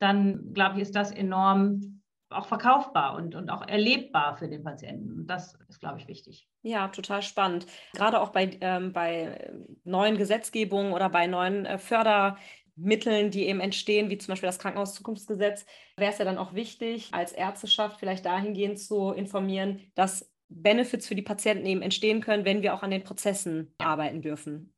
Dann, 0.00 0.52
glaube 0.52 0.76
ich, 0.76 0.82
ist 0.82 0.96
das 0.96 1.12
enorm 1.12 2.02
auch 2.30 2.46
verkaufbar 2.46 3.14
und, 3.14 3.34
und 3.34 3.50
auch 3.50 3.66
erlebbar 3.66 4.36
für 4.36 4.48
den 4.48 4.64
Patienten. 4.64 5.12
Und 5.12 5.26
das 5.28 5.56
ist, 5.68 5.80
glaube 5.80 5.98
ich, 5.98 6.08
wichtig. 6.08 6.48
Ja, 6.62 6.88
total 6.88 7.22
spannend. 7.22 7.66
Gerade 7.92 8.20
auch 8.20 8.30
bei, 8.30 8.58
ähm, 8.60 8.92
bei 8.92 9.52
neuen 9.84 10.16
Gesetzgebungen 10.16 10.92
oder 10.92 11.08
bei 11.08 11.26
neuen 11.26 11.64
äh, 11.64 11.78
Fördermitteln, 11.78 13.30
die 13.30 13.46
eben 13.46 13.60
entstehen, 13.60 14.10
wie 14.10 14.18
zum 14.18 14.32
Beispiel 14.32 14.48
das 14.48 14.58
Krankenhauszukunftsgesetz, 14.58 15.64
wäre 15.96 16.10
es 16.10 16.18
ja 16.18 16.24
dann 16.24 16.38
auch 16.38 16.54
wichtig, 16.54 17.10
als 17.12 17.32
Ärzteschaft 17.32 18.00
vielleicht 18.00 18.26
dahingehend 18.26 18.80
zu 18.80 19.12
informieren, 19.12 19.80
dass 19.94 20.33
Benefits 20.48 21.08
für 21.08 21.14
die 21.14 21.22
Patienten 21.22 21.66
eben 21.66 21.82
entstehen 21.82 22.20
können, 22.20 22.44
wenn 22.44 22.62
wir 22.62 22.74
auch 22.74 22.82
an 22.82 22.90
den 22.90 23.04
Prozessen 23.04 23.74
arbeiten 23.78 24.22
dürfen. 24.22 24.74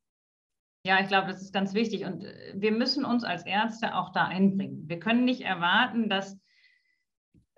Ja, 0.86 1.00
ich 1.00 1.08
glaube, 1.08 1.26
das 1.26 1.42
ist 1.42 1.52
ganz 1.52 1.74
wichtig. 1.74 2.04
Und 2.04 2.24
äh, 2.24 2.54
wir 2.54 2.70
müssen 2.70 3.04
uns 3.04 3.24
als 3.24 3.44
Ärzte 3.44 3.94
auch 3.94 4.12
da 4.12 4.26
einbringen. 4.26 4.88
Wir 4.88 5.00
können 5.00 5.24
nicht 5.24 5.40
erwarten, 5.40 6.08
dass 6.08 6.38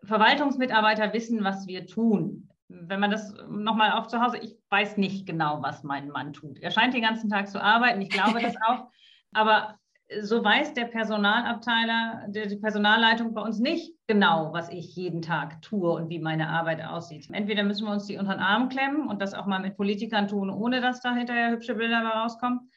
Verwaltungsmitarbeiter 0.03 1.13
wissen, 1.13 1.45
was 1.45 1.67
wir 1.67 1.87
tun. 1.87 2.49
Wenn 2.69 3.01
man 3.01 3.11
das 3.11 3.35
nochmal 3.49 3.93
auf 3.93 4.07
zu 4.07 4.21
Hause, 4.21 4.39
ich 4.39 4.57
weiß 4.71 4.97
nicht 4.97 5.27
genau, 5.27 5.63
was 5.63 5.83
mein 5.83 6.09
Mann 6.09 6.33
tut. 6.33 6.59
Er 6.59 6.71
scheint 6.71 6.95
den 6.95 7.03
ganzen 7.03 7.29
Tag 7.29 7.49
zu 7.49 7.63
arbeiten, 7.63 8.01
ich 8.01 8.11
glaube 8.11 8.41
das 8.41 8.55
auch. 8.67 8.91
Aber 9.33 9.79
so 10.23 10.43
weiß 10.43 10.73
der 10.73 10.87
Personalabteiler, 10.87 12.27
die 12.29 12.57
Personalleitung 12.57 13.35
bei 13.35 13.43
uns 13.43 13.59
nicht 13.59 13.93
genau, 14.07 14.53
was 14.53 14.71
ich 14.71 14.97
jeden 14.97 15.21
Tag 15.21 15.61
tue 15.61 15.91
und 15.91 16.09
wie 16.09 16.19
meine 16.19 16.49
Arbeit 16.49 16.83
aussieht. 16.83 17.29
Entweder 17.31 17.63
müssen 17.63 17.87
wir 17.87 17.93
uns 17.93 18.07
die 18.07 18.17
unter 18.17 18.33
den 18.33 18.41
Arm 18.41 18.71
klemmen 18.71 19.07
und 19.07 19.21
das 19.21 19.35
auch 19.35 19.47
mal 19.47 19.61
mit 19.61 19.77
Politikern 19.77 20.27
tun, 20.27 20.49
ohne 20.49 20.81
dass 20.81 21.01
da 21.01 21.15
hinterher 21.15 21.51
hübsche 21.51 21.75
Bilder 21.75 22.01
rauskommen. 22.01 22.71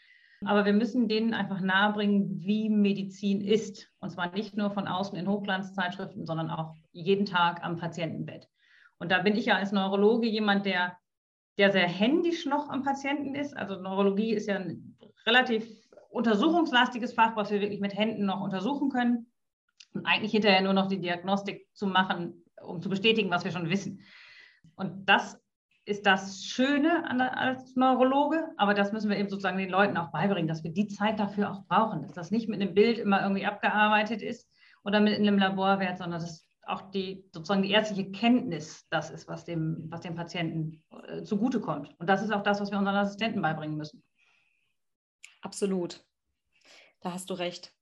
Aber 0.43 0.65
wir 0.65 0.73
müssen 0.73 1.07
denen 1.07 1.33
einfach 1.33 1.61
nahebringen, 1.61 2.41
wie 2.41 2.67
Medizin 2.67 3.41
ist. 3.41 3.89
Und 3.99 4.09
zwar 4.09 4.31
nicht 4.33 4.57
nur 4.57 4.71
von 4.71 4.87
außen 4.87 5.17
in 5.17 5.27
Hochglanzzeitschriften, 5.27 6.25
sondern 6.25 6.49
auch 6.49 6.73
jeden 6.91 7.25
Tag 7.25 7.63
am 7.63 7.77
Patientenbett. 7.77 8.47
Und 8.97 9.11
da 9.11 9.19
bin 9.19 9.37
ich 9.37 9.45
ja 9.45 9.55
als 9.55 9.71
Neurologe 9.71 10.27
jemand, 10.27 10.65
der, 10.65 10.97
der 11.57 11.71
sehr 11.71 11.87
händisch 11.87 12.45
noch 12.45 12.69
am 12.69 12.83
Patienten 12.83 13.35
ist. 13.35 13.55
Also 13.55 13.79
Neurologie 13.79 14.33
ist 14.33 14.47
ja 14.47 14.55
ein 14.55 14.97
relativ 15.25 15.80
untersuchungslastiges 16.11 17.13
Fach, 17.13 17.35
was 17.35 17.51
wir 17.51 17.61
wirklich 17.61 17.79
mit 17.79 17.97
Händen 17.97 18.25
noch 18.25 18.41
untersuchen 18.41 18.89
können 18.89 19.27
und 19.93 20.05
eigentlich 20.05 20.31
hinterher 20.31 20.61
nur 20.61 20.73
noch 20.73 20.87
die 20.87 20.99
Diagnostik 20.99 21.67
zu 21.73 21.87
machen, 21.87 22.45
um 22.61 22.81
zu 22.81 22.89
bestätigen, 22.89 23.29
was 23.29 23.43
wir 23.43 23.51
schon 23.51 23.69
wissen. 23.69 24.01
Und 24.75 25.09
das 25.09 25.39
ist 25.85 26.05
das 26.05 26.45
Schöne 26.45 27.09
an, 27.09 27.21
als 27.21 27.75
Neurologe, 27.75 28.49
aber 28.57 28.73
das 28.73 28.91
müssen 28.91 29.09
wir 29.09 29.17
eben 29.17 29.29
sozusagen 29.29 29.57
den 29.57 29.69
Leuten 29.69 29.97
auch 29.97 30.11
beibringen, 30.11 30.47
dass 30.47 30.63
wir 30.63 30.71
die 30.71 30.87
Zeit 30.87 31.19
dafür 31.19 31.51
auch 31.51 31.65
brauchen, 31.65 32.03
dass 32.03 32.13
das 32.13 32.31
nicht 32.31 32.47
mit 32.47 32.61
einem 32.61 32.73
Bild 32.73 32.99
immer 32.99 33.21
irgendwie 33.21 33.45
abgearbeitet 33.45 34.21
ist 34.21 34.47
oder 34.83 34.99
mit 34.99 35.17
einem 35.17 35.39
Laborwert, 35.39 35.97
sondern 35.97 36.21
dass 36.21 36.47
auch 36.67 36.91
die 36.91 37.25
sozusagen 37.33 37.63
die 37.63 37.71
ärztliche 37.71 38.11
Kenntnis 38.11 38.87
das 38.89 39.09
ist, 39.09 39.27
was 39.27 39.45
dem, 39.45 39.87
was 39.89 40.01
dem 40.01 40.15
Patienten 40.15 40.83
äh, 41.07 41.23
zugutekommt. 41.23 41.95
Und 41.97 42.07
das 42.07 42.21
ist 42.21 42.31
auch 42.31 42.43
das, 42.43 42.61
was 42.61 42.71
wir 42.71 42.77
unseren 42.77 42.95
Assistenten 42.95 43.41
beibringen 43.41 43.77
müssen. 43.77 44.03
Absolut. 45.41 46.03
Da 47.01 47.13
hast 47.13 47.29
du 47.29 47.33
recht. 47.33 47.73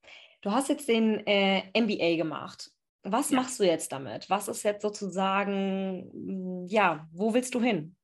Du 0.42 0.52
hast 0.52 0.70
jetzt 0.70 0.88
den 0.88 1.26
äh, 1.28 1.64
MBA 1.80 2.16
gemacht. 2.16 2.72
Was 3.04 3.30
ja. 3.30 3.38
machst 3.38 3.60
du 3.60 3.64
jetzt 3.64 3.92
damit? 3.92 4.30
Was 4.30 4.48
ist 4.48 4.64
jetzt 4.64 4.82
sozusagen, 4.82 6.10
hm, 6.14 6.66
ja, 6.68 7.08
wo 7.12 7.34
willst 7.34 7.56
du 7.56 7.62
hin? 7.62 7.96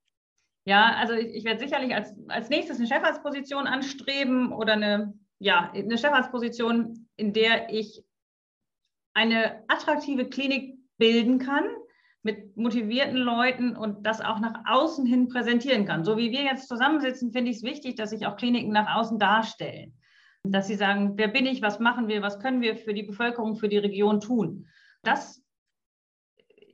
Ja, 0.65 0.95
also 0.95 1.13
ich, 1.13 1.35
ich 1.35 1.43
werde 1.45 1.59
sicherlich 1.59 1.93
als, 1.93 2.13
als 2.27 2.49
nächstes 2.49 2.77
eine 2.77 2.87
Chefarztposition 2.87 3.67
anstreben 3.67 4.51
oder 4.51 4.73
eine, 4.73 5.13
ja, 5.39 5.71
eine 5.71 5.97
Chefarztposition, 5.97 7.07
in 7.17 7.33
der 7.33 7.71
ich 7.71 8.03
eine 9.13 9.63
attraktive 9.67 10.27
Klinik 10.27 10.77
bilden 10.97 11.39
kann 11.39 11.65
mit 12.25 12.57
motivierten 12.57 13.17
Leuten 13.17 13.75
und 13.77 14.05
das 14.05 14.19
auch 14.19 14.39
nach 14.39 14.63
außen 14.65 15.05
hin 15.05 15.29
präsentieren 15.29 15.85
kann. 15.85 16.03
So 16.03 16.17
wie 16.17 16.31
wir 16.31 16.43
jetzt 16.43 16.67
zusammensitzen, 16.67 17.31
finde 17.31 17.51
ich 17.51 17.57
es 17.57 17.63
wichtig, 17.63 17.95
dass 17.95 18.09
sich 18.09 18.25
auch 18.25 18.35
Kliniken 18.35 18.73
nach 18.73 18.95
außen 18.97 19.19
darstellen 19.19 19.93
dass 20.51 20.67
sie 20.67 20.75
sagen, 20.75 21.13
wer 21.15 21.27
bin 21.27 21.45
ich, 21.45 21.61
was 21.61 21.79
machen 21.79 22.07
wir, 22.07 22.21
was 22.21 22.39
können 22.39 22.61
wir 22.61 22.75
für 22.75 22.93
die 22.93 23.03
Bevölkerung, 23.03 23.55
für 23.55 23.69
die 23.69 23.77
Region 23.77 24.21
tun. 24.21 24.67
Das 25.03 25.41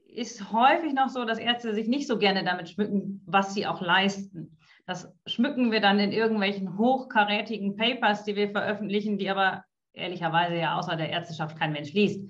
ist 0.08 0.52
häufig 0.52 0.94
noch 0.94 1.10
so, 1.10 1.26
dass 1.26 1.40
Ärzte 1.40 1.74
sich 1.74 1.88
nicht 1.88 2.08
so 2.08 2.18
gerne 2.18 2.44
damit 2.44 2.70
schmücken, 2.70 3.24
was 3.26 3.54
sie 3.54 3.66
auch 3.66 3.82
leisten. 3.82 4.58
Das 4.86 5.14
schmücken 5.26 5.72
wir 5.72 5.80
dann 5.80 6.00
in 6.00 6.12
irgendwelchen 6.12 6.78
hochkarätigen 6.78 7.78
Papers, 7.78 8.24
die 8.24 8.36
wir 8.36 8.52
veröffentlichen, 8.52 9.18
die 9.18 9.30
aber 9.30 9.64
ehrlicherweise 9.94 10.56
ja 10.56 10.78
außer 10.78 10.96
der 10.96 11.10
Ärzteschaft 11.10 11.58
kein 11.58 11.72
Mensch 11.72 11.94
liest. 11.94 12.30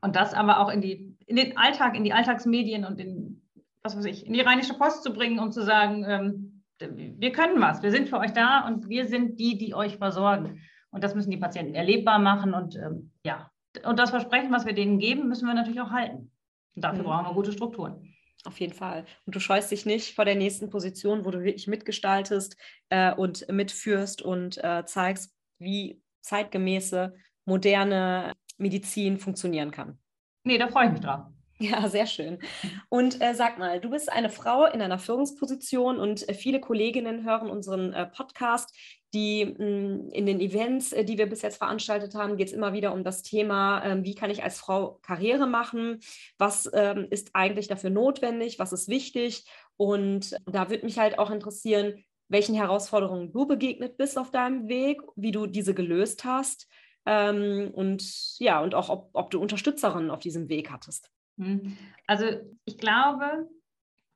Und 0.00 0.16
das 0.16 0.34
aber 0.34 0.60
auch 0.60 0.70
in, 0.70 0.80
die, 0.80 1.13
in 1.26 1.36
den 1.36 1.56
Alltag, 1.56 1.96
in 1.96 2.04
die 2.04 2.12
Alltagsmedien 2.12 2.84
und 2.84 3.00
in, 3.00 3.42
was 3.82 3.96
weiß 3.96 4.04
ich, 4.06 4.26
in 4.26 4.32
die 4.32 4.40
Rheinische 4.40 4.74
Post 4.74 5.02
zu 5.02 5.12
bringen, 5.12 5.38
um 5.38 5.52
zu 5.52 5.62
sagen, 5.62 6.04
ähm, 6.06 6.62
wir 6.78 7.32
können 7.32 7.60
was, 7.60 7.82
wir 7.82 7.90
sind 7.90 8.08
für 8.08 8.18
euch 8.18 8.32
da 8.32 8.66
und 8.66 8.88
wir 8.88 9.06
sind 9.06 9.38
die, 9.38 9.56
die 9.56 9.74
euch 9.74 9.96
versorgen. 9.96 10.60
Und 10.90 11.02
das 11.02 11.14
müssen 11.14 11.30
die 11.30 11.36
Patienten 11.36 11.74
erlebbar 11.74 12.18
machen 12.18 12.54
und 12.54 12.76
ähm, 12.76 13.10
ja, 13.24 13.50
und 13.82 13.98
das 13.98 14.10
Versprechen, 14.10 14.52
was 14.52 14.66
wir 14.66 14.72
denen 14.72 14.98
geben, 14.98 15.28
müssen 15.28 15.46
wir 15.46 15.54
natürlich 15.54 15.80
auch 15.80 15.90
halten. 15.90 16.30
Und 16.76 16.84
dafür 16.84 17.02
mhm. 17.02 17.06
brauchen 17.06 17.26
wir 17.26 17.34
gute 17.34 17.52
Strukturen. 17.52 18.14
Auf 18.44 18.60
jeden 18.60 18.74
Fall. 18.74 19.06
Und 19.24 19.34
du 19.34 19.40
scheust 19.40 19.70
dich 19.70 19.86
nicht 19.86 20.14
vor 20.14 20.24
der 20.24 20.34
nächsten 20.34 20.70
Position, 20.70 21.24
wo 21.24 21.30
du 21.30 21.42
wirklich 21.42 21.66
mitgestaltest 21.66 22.56
äh, 22.90 23.12
und 23.14 23.48
mitführst 23.50 24.22
und 24.22 24.62
äh, 24.62 24.84
zeigst, 24.84 25.34
wie 25.58 26.02
zeitgemäße, 26.20 27.14
moderne 27.46 28.32
Medizin 28.58 29.18
funktionieren 29.18 29.70
kann. 29.70 29.98
Nee, 30.44 30.58
da 30.58 30.68
freue 30.68 30.86
ich 30.86 30.92
mich 30.92 31.00
drauf. 31.00 31.22
Ja, 31.58 31.88
sehr 31.88 32.06
schön. 32.06 32.40
Und 32.88 33.22
äh, 33.22 33.34
sag 33.34 33.58
mal, 33.58 33.80
du 33.80 33.88
bist 33.88 34.10
eine 34.12 34.28
Frau 34.28 34.66
in 34.66 34.82
einer 34.82 34.98
Führungsposition 34.98 35.98
und 35.98 36.28
äh, 36.28 36.34
viele 36.34 36.60
Kolleginnen 36.60 37.24
hören 37.24 37.48
unseren 37.48 37.92
äh, 37.92 38.06
Podcast. 38.06 38.76
Die 39.14 39.46
mh, 39.46 39.58
hm, 39.58 40.10
in 40.12 40.26
den 40.26 40.40
Events, 40.40 40.92
äh, 40.92 41.04
die 41.04 41.16
wir 41.16 41.26
bis 41.26 41.42
jetzt 41.42 41.58
veranstaltet 41.58 42.14
haben, 42.16 42.36
geht 42.36 42.48
es 42.48 42.52
immer 42.52 42.72
wieder 42.72 42.92
um 42.92 43.04
das 43.04 43.22
Thema, 43.22 43.84
ähm, 43.84 44.04
wie 44.04 44.16
kann 44.16 44.30
ich 44.30 44.42
als 44.42 44.58
Frau 44.58 44.98
Karriere 45.02 45.46
machen? 45.46 46.00
Was 46.38 46.68
ähm, 46.74 47.06
ist 47.10 47.30
eigentlich 47.34 47.68
dafür 47.68 47.90
notwendig? 47.90 48.58
Was 48.58 48.72
ist 48.72 48.88
wichtig? 48.88 49.44
Und 49.76 50.36
da 50.46 50.68
würde 50.70 50.84
mich 50.84 50.98
halt 50.98 51.18
auch 51.20 51.30
interessieren, 51.30 52.04
welchen 52.28 52.56
Herausforderungen 52.56 53.32
du 53.32 53.46
begegnet 53.46 53.96
bist 53.96 54.18
auf 54.18 54.32
deinem 54.32 54.68
Weg, 54.68 55.00
wie 55.14 55.30
du 55.30 55.46
diese 55.46 55.72
gelöst 55.72 56.24
hast. 56.24 56.66
Ähm, 57.06 57.70
und 57.74 58.38
ja, 58.38 58.60
und 58.60 58.74
auch, 58.74 58.88
ob, 58.88 59.10
ob 59.12 59.30
du 59.30 59.40
Unterstützerinnen 59.40 60.10
auf 60.10 60.20
diesem 60.20 60.48
Weg 60.48 60.70
hattest. 60.70 61.10
Hm. 61.38 61.76
Also 62.06 62.26
ich 62.64 62.78
glaube, 62.78 63.48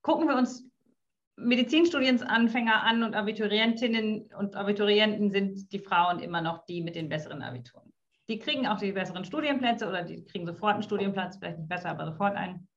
gucken 0.02 0.28
wir 0.28 0.36
uns 0.36 0.64
Medizinstudiensanfänger 1.36 2.82
an 2.82 3.02
und 3.02 3.14
Abiturientinnen 3.14 4.30
und 4.36 4.56
Abiturienten 4.56 5.30
sind 5.30 5.72
die 5.72 5.78
Frauen 5.78 6.18
immer 6.18 6.40
noch 6.40 6.64
die 6.66 6.82
mit 6.82 6.96
den 6.96 7.08
besseren 7.08 7.42
Abituren. 7.42 7.92
Die 8.28 8.38
kriegen 8.38 8.66
auch 8.66 8.78
die 8.78 8.92
besseren 8.92 9.24
Studienplätze 9.24 9.88
oder 9.88 10.02
die 10.02 10.24
kriegen 10.24 10.46
sofort 10.46 10.74
einen 10.74 10.82
Studienplatz, 10.82 11.38
vielleicht 11.38 11.58
nicht 11.58 11.68
besser, 11.68 11.90
aber 11.90 12.06
sofort 12.06 12.36
einen. 12.36 12.68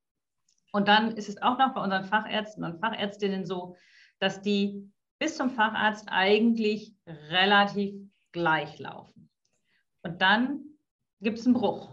Und 0.71 0.87
dann 0.87 1.11
ist 1.17 1.27
es 1.27 1.41
auch 1.41 1.57
noch 1.57 1.73
bei 1.73 1.81
unseren 1.81 2.05
Fachärzten 2.05 2.63
und 2.63 2.79
Fachärztinnen 2.79 3.45
so, 3.45 3.75
dass 4.19 4.41
die 4.41 4.91
bis 5.19 5.35
zum 5.35 5.49
Facharzt 5.49 6.07
eigentlich 6.09 6.93
relativ 7.05 7.93
gleich 8.31 8.79
laufen. 8.79 9.20
Und 10.03 10.21
dann 10.21 10.61
gibt 11.19 11.39
es 11.39 11.45
einen 11.45 11.55
Bruch. 11.55 11.89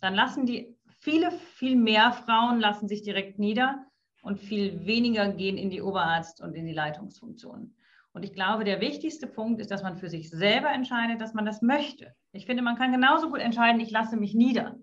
Dann 0.00 0.14
lassen 0.14 0.46
die 0.46 0.76
Viele, 1.02 1.30
viel 1.30 1.76
mehr 1.76 2.12
Frauen 2.12 2.60
lassen 2.60 2.86
sich 2.86 3.00
direkt 3.02 3.38
nieder 3.38 3.86
und 4.20 4.38
viel 4.38 4.84
weniger 4.84 5.32
gehen 5.32 5.56
in 5.56 5.70
die 5.70 5.80
Oberarzt- 5.80 6.42
und 6.42 6.54
in 6.54 6.66
die 6.66 6.74
Leitungsfunktionen. 6.74 7.74
Und 8.12 8.22
ich 8.22 8.34
glaube, 8.34 8.64
der 8.64 8.82
wichtigste 8.82 9.26
Punkt 9.26 9.62
ist, 9.62 9.70
dass 9.70 9.82
man 9.82 9.96
für 9.96 10.10
sich 10.10 10.28
selber 10.28 10.68
entscheidet, 10.68 11.22
dass 11.22 11.32
man 11.32 11.46
das 11.46 11.62
möchte. 11.62 12.12
Ich 12.32 12.44
finde, 12.44 12.62
man 12.62 12.76
kann 12.76 12.92
genauso 12.92 13.30
gut 13.30 13.40
entscheiden, 13.40 13.80
ich 13.80 13.90
lasse 13.90 14.18
mich 14.18 14.34
nieder 14.34 14.76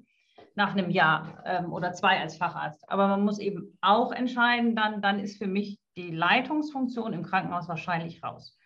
nach 0.56 0.72
einem 0.72 0.90
Jahr 0.90 1.44
ähm, 1.46 1.72
oder 1.72 1.94
zwei 1.94 2.20
als 2.20 2.36
Facharzt. 2.36 2.90
Aber 2.90 3.08
man 3.08 3.24
muss 3.24 3.38
eben 3.38 3.78
auch 3.82 4.12
entscheiden, 4.12 4.76
dann, 4.76 5.04
dann 5.04 5.20
ist 5.20 5.38
für 5.38 5.48
mich 5.48 5.78
die 5.98 6.10
Leitungsfunktion 6.10 7.14
im 7.14 7.22
Krankenhaus 7.22 7.68
wahrscheinlich 7.68 8.24
raus. 8.24 8.58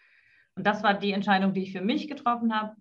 Und 0.56 0.66
das 0.66 0.84
war 0.84 0.94
die 0.94 1.12
Entscheidung, 1.12 1.54
die 1.54 1.64
ich 1.64 1.74
für 1.74 1.82
mich 1.82 2.08
getroffen 2.08 2.58
habe. 2.58 2.78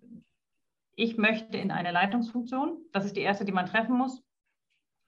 Ich 1.01 1.17
möchte 1.17 1.57
in 1.57 1.71
eine 1.71 1.93
Leitungsfunktion. 1.93 2.77
Das 2.93 3.07
ist 3.07 3.17
die 3.17 3.23
erste, 3.23 3.47
die 3.47 3.53
man 3.53 3.65
treffen 3.65 3.97
muss. 3.97 4.23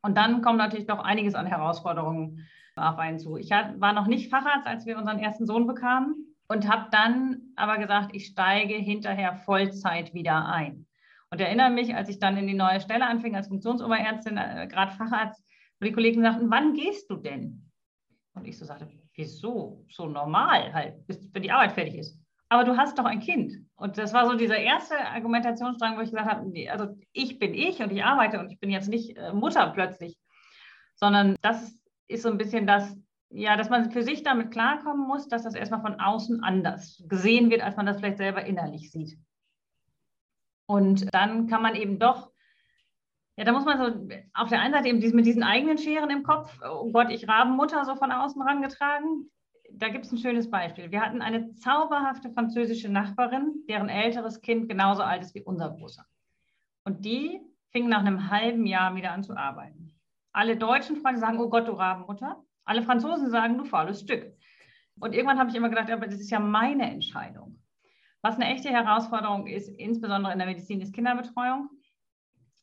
Und 0.00 0.16
dann 0.16 0.40
kommt 0.40 0.56
natürlich 0.56 0.86
noch 0.86 1.00
einiges 1.00 1.34
an 1.34 1.44
Herausforderungen 1.44 2.48
auf 2.76 2.96
einen 2.96 3.18
zu. 3.18 3.36
Ich 3.36 3.50
war 3.50 3.92
noch 3.92 4.06
nicht 4.06 4.30
Facharzt, 4.30 4.66
als 4.66 4.86
wir 4.86 4.96
unseren 4.96 5.18
ersten 5.18 5.44
Sohn 5.44 5.66
bekamen 5.66 6.34
und 6.48 6.66
habe 6.66 6.88
dann 6.90 7.42
aber 7.56 7.76
gesagt, 7.76 8.16
ich 8.16 8.24
steige 8.24 8.72
hinterher 8.72 9.34
Vollzeit 9.34 10.14
wieder 10.14 10.46
ein. 10.46 10.86
Und 11.30 11.42
erinnere 11.42 11.68
mich, 11.68 11.94
als 11.94 12.08
ich 12.08 12.18
dann 12.18 12.38
in 12.38 12.46
die 12.46 12.54
neue 12.54 12.80
Stelle 12.80 13.06
anfing 13.06 13.36
als 13.36 13.48
Funktionsoberärztin, 13.48 14.38
äh, 14.38 14.68
gerade 14.70 14.92
Facharzt, 14.92 15.44
wo 15.78 15.84
die 15.84 15.92
Kollegen 15.92 16.22
sagten, 16.22 16.50
wann 16.50 16.72
gehst 16.72 17.10
du 17.10 17.16
denn? 17.16 17.70
Und 18.32 18.48
ich 18.48 18.56
so 18.56 18.64
sagte, 18.64 18.88
wieso? 19.14 19.84
So 19.90 20.06
normal 20.06 20.72
halt, 20.72 21.06
bis 21.06 21.30
die 21.32 21.52
Arbeit 21.52 21.72
fertig 21.72 21.96
ist 21.96 22.21
aber 22.52 22.64
du 22.64 22.76
hast 22.76 22.98
doch 22.98 23.06
ein 23.06 23.20
Kind. 23.20 23.64
Und 23.76 23.96
das 23.96 24.12
war 24.12 24.26
so 24.26 24.36
dieser 24.36 24.58
erste 24.58 24.98
Argumentationsstrang, 24.98 25.96
wo 25.96 26.02
ich 26.02 26.10
gesagt 26.10 26.30
habe, 26.30 26.46
nee, 26.46 26.68
also 26.68 26.94
ich 27.12 27.38
bin 27.38 27.54
ich 27.54 27.80
und 27.80 27.90
ich 27.90 28.04
arbeite 28.04 28.38
und 28.40 28.52
ich 28.52 28.60
bin 28.60 28.70
jetzt 28.70 28.88
nicht 28.88 29.16
äh, 29.16 29.32
Mutter 29.32 29.70
plötzlich, 29.70 30.18
sondern 30.94 31.36
das 31.40 31.80
ist 32.08 32.22
so 32.22 32.28
ein 32.28 32.36
bisschen 32.36 32.66
das, 32.66 32.94
ja, 33.30 33.56
dass 33.56 33.70
man 33.70 33.90
für 33.90 34.02
sich 34.02 34.22
damit 34.22 34.50
klarkommen 34.50 35.08
muss, 35.08 35.28
dass 35.28 35.44
das 35.44 35.54
erstmal 35.54 35.80
von 35.80 35.98
außen 35.98 36.44
anders 36.44 37.02
gesehen 37.08 37.48
wird, 37.48 37.62
als 37.62 37.76
man 37.76 37.86
das 37.86 37.96
vielleicht 37.96 38.18
selber 38.18 38.44
innerlich 38.44 38.90
sieht. 38.90 39.16
Und 40.66 41.12
dann 41.14 41.46
kann 41.46 41.62
man 41.62 41.74
eben 41.74 41.98
doch, 41.98 42.30
ja, 43.36 43.44
da 43.44 43.52
muss 43.52 43.64
man 43.64 43.78
so 43.78 44.14
auf 44.34 44.50
der 44.50 44.60
einen 44.60 44.74
Seite 44.74 44.88
eben 44.88 45.16
mit 45.16 45.24
diesen 45.24 45.42
eigenen 45.42 45.78
Scheren 45.78 46.10
im 46.10 46.22
Kopf, 46.22 46.54
oh 46.70 46.92
Gott, 46.92 47.10
ich 47.10 47.26
Rabenmutter 47.26 47.86
so 47.86 47.96
von 47.96 48.12
außen 48.12 48.42
rangetragen, 48.42 49.30
da 49.74 49.88
gibt 49.88 50.04
es 50.04 50.12
ein 50.12 50.18
schönes 50.18 50.50
Beispiel. 50.50 50.90
Wir 50.90 51.00
hatten 51.00 51.22
eine 51.22 51.54
zauberhafte 51.54 52.30
französische 52.30 52.88
Nachbarin, 52.88 53.64
deren 53.68 53.88
älteres 53.88 54.40
Kind 54.40 54.68
genauso 54.68 55.02
alt 55.02 55.22
ist 55.22 55.34
wie 55.34 55.42
unser 55.42 55.70
großer. 55.70 56.04
Und 56.84 57.04
die 57.04 57.40
fing 57.70 57.88
nach 57.88 58.00
einem 58.00 58.30
halben 58.30 58.66
Jahr 58.66 58.94
wieder 58.94 59.12
an 59.12 59.22
zu 59.22 59.36
arbeiten. 59.36 59.92
Alle 60.32 60.56
deutschen 60.56 60.96
Freunde 60.96 61.20
sagen, 61.20 61.38
oh 61.40 61.48
Gott, 61.48 61.68
du 61.68 61.72
Rabenmutter. 61.72 62.42
Alle 62.64 62.82
Franzosen 62.82 63.30
sagen, 63.30 63.58
du 63.58 63.64
faules 63.64 64.00
Stück. 64.00 64.32
Und 65.00 65.14
irgendwann 65.14 65.38
habe 65.38 65.50
ich 65.50 65.56
immer 65.56 65.68
gedacht, 65.68 65.90
aber 65.90 66.06
das 66.06 66.20
ist 66.20 66.30
ja 66.30 66.38
meine 66.38 66.90
Entscheidung. 66.90 67.58
Was 68.20 68.36
eine 68.36 68.46
echte 68.46 68.68
Herausforderung 68.70 69.46
ist, 69.46 69.68
insbesondere 69.68 70.32
in 70.32 70.38
der 70.38 70.46
Medizin, 70.46 70.80
ist 70.80 70.94
Kinderbetreuung. 70.94 71.70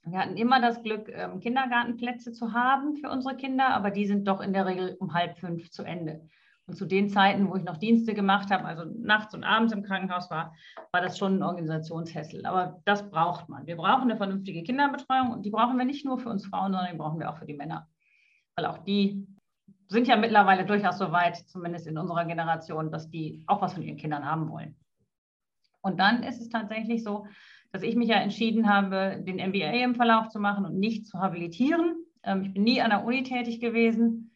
Wir 0.06 0.19
hatten 0.19 0.38
immer 0.38 0.62
das 0.62 0.82
Glück, 0.82 1.10
ähm, 1.10 1.39
Kindergartenplätze 1.41 2.32
zu 2.32 2.54
haben 2.54 2.95
für 2.95 3.10
unsere 3.10 3.36
Kinder, 3.36 3.67
aber 3.69 3.91
die 3.91 4.06
sind 4.06 4.28
doch 4.28 4.39
in 4.39 4.54
der 4.54 4.65
Regel 4.65 4.95
um 5.00 5.13
halb 5.13 5.38
fünf 5.38 5.69
zu 5.69 5.84
Ende. 5.84 6.30
Und 6.69 6.75
zu 6.75 6.86
den 6.86 7.10
Zeiten, 7.10 7.49
wo 7.49 7.55
ich 7.55 7.63
noch 7.63 7.77
Dienste 7.77 8.13
gemacht 8.13 8.51
habe, 8.51 8.65
also 8.65 8.84
nachts 8.86 9.34
und 9.34 9.43
abends 9.43 9.73
im 9.73 9.82
Krankenhaus 9.82 10.29
war, 10.29 10.53
war 10.91 11.01
das 11.01 11.17
schon 11.17 11.38
ein 11.38 11.43
Organisationshässel. 11.43 12.45
Aber 12.45 12.79
das 12.86 13.10
braucht 13.10 13.49
man. 13.49 13.65
Wir 13.65 13.75
brauchen 13.75 14.03
eine 14.03 14.17
vernünftige 14.17 14.62
Kinderbetreuung 14.62 15.32
und 15.32 15.43
die 15.47 15.49
brauchen 15.49 15.79
wir 15.79 15.86
nicht 15.86 16.05
nur 16.05 16.19
für 16.19 16.29
uns 16.29 16.45
Frauen, 16.45 16.71
sondern 16.71 16.91
die 16.91 16.97
brauchen 16.97 17.19
wir 17.19 17.32
auch 17.32 17.38
für 17.38 17.47
die 17.47 17.55
Männer. 17.55 17.88
Weil 18.55 18.67
auch 18.67 18.77
die 18.77 19.25
sind 19.88 20.08
ja 20.08 20.15
mittlerweile 20.15 20.63
durchaus 20.63 20.99
so 20.99 21.12
weit, 21.12 21.38
zumindest 21.38 21.88
in 21.88 21.97
unserer 21.97 22.25
Generation, 22.25 22.91
dass 22.91 23.10
die 23.10 23.43
auch 23.47 23.63
was 23.63 23.73
von 23.73 23.82
ihren 23.82 23.97
Kindern 23.97 24.23
haben 24.23 24.51
wollen. 24.51 24.75
Und 25.82 25.99
dann 25.99 26.21
ist 26.21 26.39
es 26.39 26.49
tatsächlich 26.49 27.03
so, 27.03 27.25
dass 27.71 27.82
ich 27.82 27.95
mich 27.95 28.10
ja 28.10 28.17
entschieden 28.17 28.69
habe, 28.69 29.23
den 29.25 29.38
MBA 29.38 29.84
im 29.84 29.95
Verlauf 29.95 30.29
zu 30.29 30.39
machen 30.39 30.65
und 30.65 30.77
nicht 30.77 31.08
zu 31.08 31.17
habilitieren. 31.17 31.95
Ähm, 32.21 32.43
ich 32.43 32.53
bin 32.53 32.62
nie 32.62 32.79
an 32.79 32.91
der 32.91 33.05
Uni 33.05 33.23
tätig 33.23 33.60
gewesen 33.60 34.29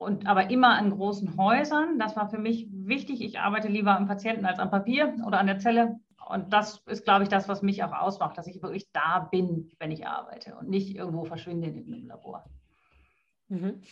und 0.00 0.26
aber 0.26 0.48
immer 0.50 0.78
an 0.78 0.90
großen 0.90 1.36
Häusern. 1.36 1.98
Das 1.98 2.16
war 2.16 2.30
für 2.30 2.38
mich 2.38 2.66
wichtig. 2.72 3.20
Ich 3.20 3.38
arbeite 3.38 3.68
lieber 3.68 3.94
am 3.94 4.06
Patienten 4.06 4.46
als 4.46 4.58
am 4.58 4.70
Papier 4.70 5.14
oder 5.26 5.38
an 5.38 5.46
der 5.46 5.58
Zelle. 5.58 6.00
Und 6.26 6.54
das 6.54 6.82
ist, 6.86 7.04
glaube 7.04 7.24
ich, 7.24 7.28
das, 7.28 7.48
was 7.48 7.60
mich 7.60 7.84
auch 7.84 7.92
ausmacht, 7.92 8.38
dass 8.38 8.46
ich 8.46 8.62
wirklich 8.62 8.90
da 8.92 9.28
bin, 9.30 9.70
wenn 9.78 9.90
ich 9.90 10.06
arbeite 10.06 10.56
und 10.56 10.70
nicht 10.70 10.96
irgendwo 10.96 11.24
verschwinde 11.24 11.68
in 11.68 11.92
einem 11.92 12.06
Labor. 12.06 12.44
Mhm. 13.48 13.82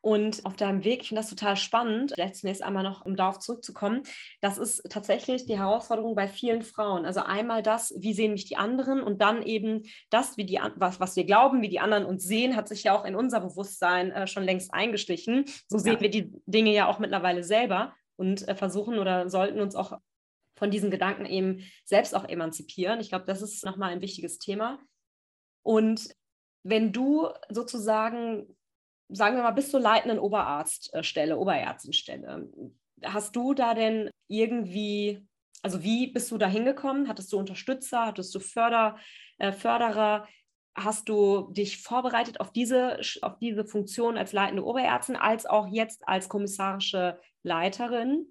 Und 0.00 0.46
auf 0.46 0.54
deinem 0.54 0.84
Weg, 0.84 1.02
ich 1.02 1.08
finde 1.08 1.22
das 1.22 1.30
total 1.30 1.56
spannend, 1.56 2.12
vielleicht 2.14 2.36
zunächst 2.36 2.62
einmal 2.62 2.84
noch, 2.84 3.04
um 3.04 3.16
darauf 3.16 3.40
zurückzukommen, 3.40 4.02
das 4.40 4.56
ist 4.56 4.82
tatsächlich 4.88 5.46
die 5.46 5.58
Herausforderung 5.58 6.14
bei 6.14 6.28
vielen 6.28 6.62
Frauen. 6.62 7.04
Also 7.04 7.20
einmal 7.20 7.62
das, 7.62 7.92
wie 7.98 8.14
sehen 8.14 8.32
mich 8.32 8.44
die 8.44 8.56
anderen 8.56 9.02
und 9.02 9.20
dann 9.20 9.42
eben 9.42 9.82
das, 10.10 10.36
wie 10.36 10.44
die, 10.44 10.60
was, 10.76 11.00
was 11.00 11.16
wir 11.16 11.24
glauben, 11.24 11.62
wie 11.62 11.68
die 11.68 11.80
anderen 11.80 12.04
uns 12.04 12.22
sehen, 12.24 12.54
hat 12.54 12.68
sich 12.68 12.84
ja 12.84 12.96
auch 12.96 13.04
in 13.04 13.16
unser 13.16 13.40
Bewusstsein 13.40 14.12
äh, 14.12 14.26
schon 14.28 14.44
längst 14.44 14.72
eingeschlichen. 14.72 15.46
So 15.66 15.78
sehen 15.78 15.94
ja. 15.94 16.00
wir 16.00 16.10
die 16.10 16.32
Dinge 16.46 16.72
ja 16.72 16.86
auch 16.86 17.00
mittlerweile 17.00 17.42
selber 17.42 17.92
und 18.16 18.46
äh, 18.46 18.54
versuchen 18.54 18.98
oder 19.00 19.28
sollten 19.28 19.60
uns 19.60 19.74
auch 19.74 19.98
von 20.56 20.70
diesen 20.70 20.90
Gedanken 20.90 21.24
eben 21.24 21.64
selbst 21.84 22.14
auch 22.14 22.28
emanzipieren. 22.28 23.00
Ich 23.00 23.08
glaube, 23.08 23.24
das 23.26 23.42
ist 23.42 23.64
nochmal 23.64 23.92
ein 23.92 24.00
wichtiges 24.00 24.38
Thema. 24.38 24.78
Und 25.62 26.14
wenn 26.64 26.92
du 26.92 27.28
sozusagen 27.48 28.57
sagen 29.08 29.36
wir 29.36 29.42
mal, 29.42 29.52
bis 29.52 29.70
zur 29.70 29.80
leitenden 29.80 30.18
Oberarztstelle, 30.18 31.38
Oberärztenstelle. 31.38 32.48
Hast 33.04 33.36
du 33.36 33.54
da 33.54 33.74
denn 33.74 34.10
irgendwie, 34.28 35.26
also 35.62 35.82
wie 35.82 36.08
bist 36.08 36.30
du 36.30 36.38
da 36.38 36.46
hingekommen? 36.46 37.08
Hattest 37.08 37.32
du 37.32 37.38
Unterstützer, 37.38 38.06
hattest 38.06 38.34
du 38.34 38.40
Förder, 38.40 38.96
äh, 39.38 39.52
Förderer? 39.52 40.26
hast 40.84 41.08
du 41.08 41.50
dich 41.52 41.82
vorbereitet 41.82 42.40
auf 42.40 42.52
diese, 42.52 43.00
auf 43.22 43.38
diese 43.38 43.64
Funktion 43.64 44.16
als 44.16 44.32
leitende 44.32 44.64
Oberärztin, 44.64 45.16
als 45.16 45.46
auch 45.46 45.66
jetzt 45.68 46.06
als 46.06 46.28
kommissarische 46.28 47.18
Leiterin? 47.42 48.26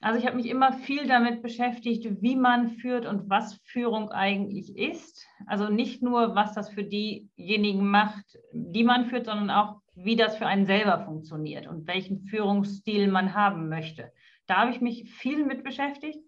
Also 0.00 0.18
ich 0.18 0.26
habe 0.26 0.36
mich 0.36 0.46
immer 0.46 0.72
viel 0.72 1.06
damit 1.06 1.42
beschäftigt, 1.42 2.20
wie 2.20 2.34
man 2.34 2.70
führt 2.70 3.06
und 3.06 3.30
was 3.30 3.60
Führung 3.64 4.10
eigentlich 4.10 4.76
ist. 4.76 5.24
Also 5.46 5.68
nicht 5.68 6.02
nur, 6.02 6.34
was 6.34 6.54
das 6.54 6.70
für 6.70 6.82
diejenigen 6.82 7.86
macht, 7.86 8.36
die 8.52 8.82
man 8.82 9.06
führt, 9.06 9.26
sondern 9.26 9.50
auch, 9.50 9.80
wie 9.94 10.16
das 10.16 10.36
für 10.36 10.46
einen 10.46 10.66
selber 10.66 11.04
funktioniert 11.04 11.66
und 11.66 11.86
welchen 11.86 12.20
Führungsstil 12.26 13.10
man 13.10 13.34
haben 13.34 13.68
möchte. 13.68 14.12
Da 14.46 14.58
habe 14.58 14.70
ich 14.70 14.80
mich 14.80 15.12
viel 15.14 15.44
mit 15.44 15.64
beschäftigt. 15.64 16.18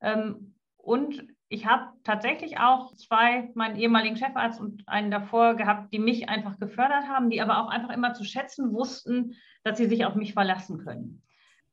Ähm, 0.00 0.54
und 0.76 1.26
ich 1.48 1.66
habe 1.66 1.92
tatsächlich 2.04 2.58
auch 2.58 2.94
zwei, 2.94 3.50
meinen 3.54 3.76
ehemaligen 3.76 4.16
Chefarzt 4.16 4.60
und 4.60 4.88
einen 4.88 5.10
davor 5.10 5.54
gehabt, 5.54 5.92
die 5.92 5.98
mich 5.98 6.28
einfach 6.28 6.58
gefördert 6.58 7.08
haben, 7.08 7.28
die 7.28 7.42
aber 7.42 7.58
auch 7.58 7.68
einfach 7.68 7.90
immer 7.90 8.14
zu 8.14 8.24
schätzen 8.24 8.72
wussten, 8.72 9.34
dass 9.64 9.76
sie 9.76 9.86
sich 9.86 10.04
auf 10.04 10.14
mich 10.14 10.32
verlassen 10.32 10.78
können. 10.78 11.22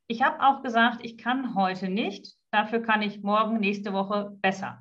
Ich 0.08 0.24
habe 0.24 0.42
auch 0.44 0.64
gesagt, 0.64 1.06
ich 1.06 1.18
kann 1.18 1.54
heute 1.54 1.90
nicht, 1.90 2.34
dafür 2.52 2.82
kann 2.82 3.02
ich 3.02 3.22
morgen, 3.22 3.60
nächste 3.60 3.94
Woche 3.94 4.36
besser. 4.42 4.80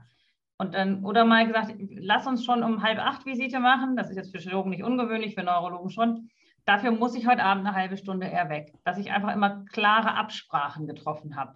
Und 0.57 0.75
dann, 0.75 1.05
oder 1.05 1.25
mal 1.25 1.47
gesagt, 1.47 1.75
lass 1.79 2.27
uns 2.27 2.45
schon 2.45 2.63
um 2.63 2.83
halb 2.83 2.99
acht 2.99 3.27
Visite 3.27 3.61
machen. 3.61 3.97
Das 3.97 4.09
ist 4.09 4.17
jetzt 4.17 4.35
für 4.35 4.41
Chirurgen 4.41 4.71
nicht 4.71 4.83
ungewöhnlich, 4.83 5.35
für 5.35 5.43
Neurologen 5.43 5.91
schon. 5.91 6.31
Dafür 6.67 6.91
muss 6.91 7.15
ich 7.15 7.29
heute 7.29 7.45
Abend 7.45 7.65
eine 7.65 7.77
halbe 7.77 7.97
Stunde 7.97 8.27
eher 8.27 8.51
weg, 8.51 8.75
dass 8.85 8.99
ich 8.99 9.13
einfach 9.13 9.33
immer 9.33 9.65
klare 9.67 10.15
Absprachen 10.15 10.89
getroffen 10.89 11.37
habe. 11.37 11.55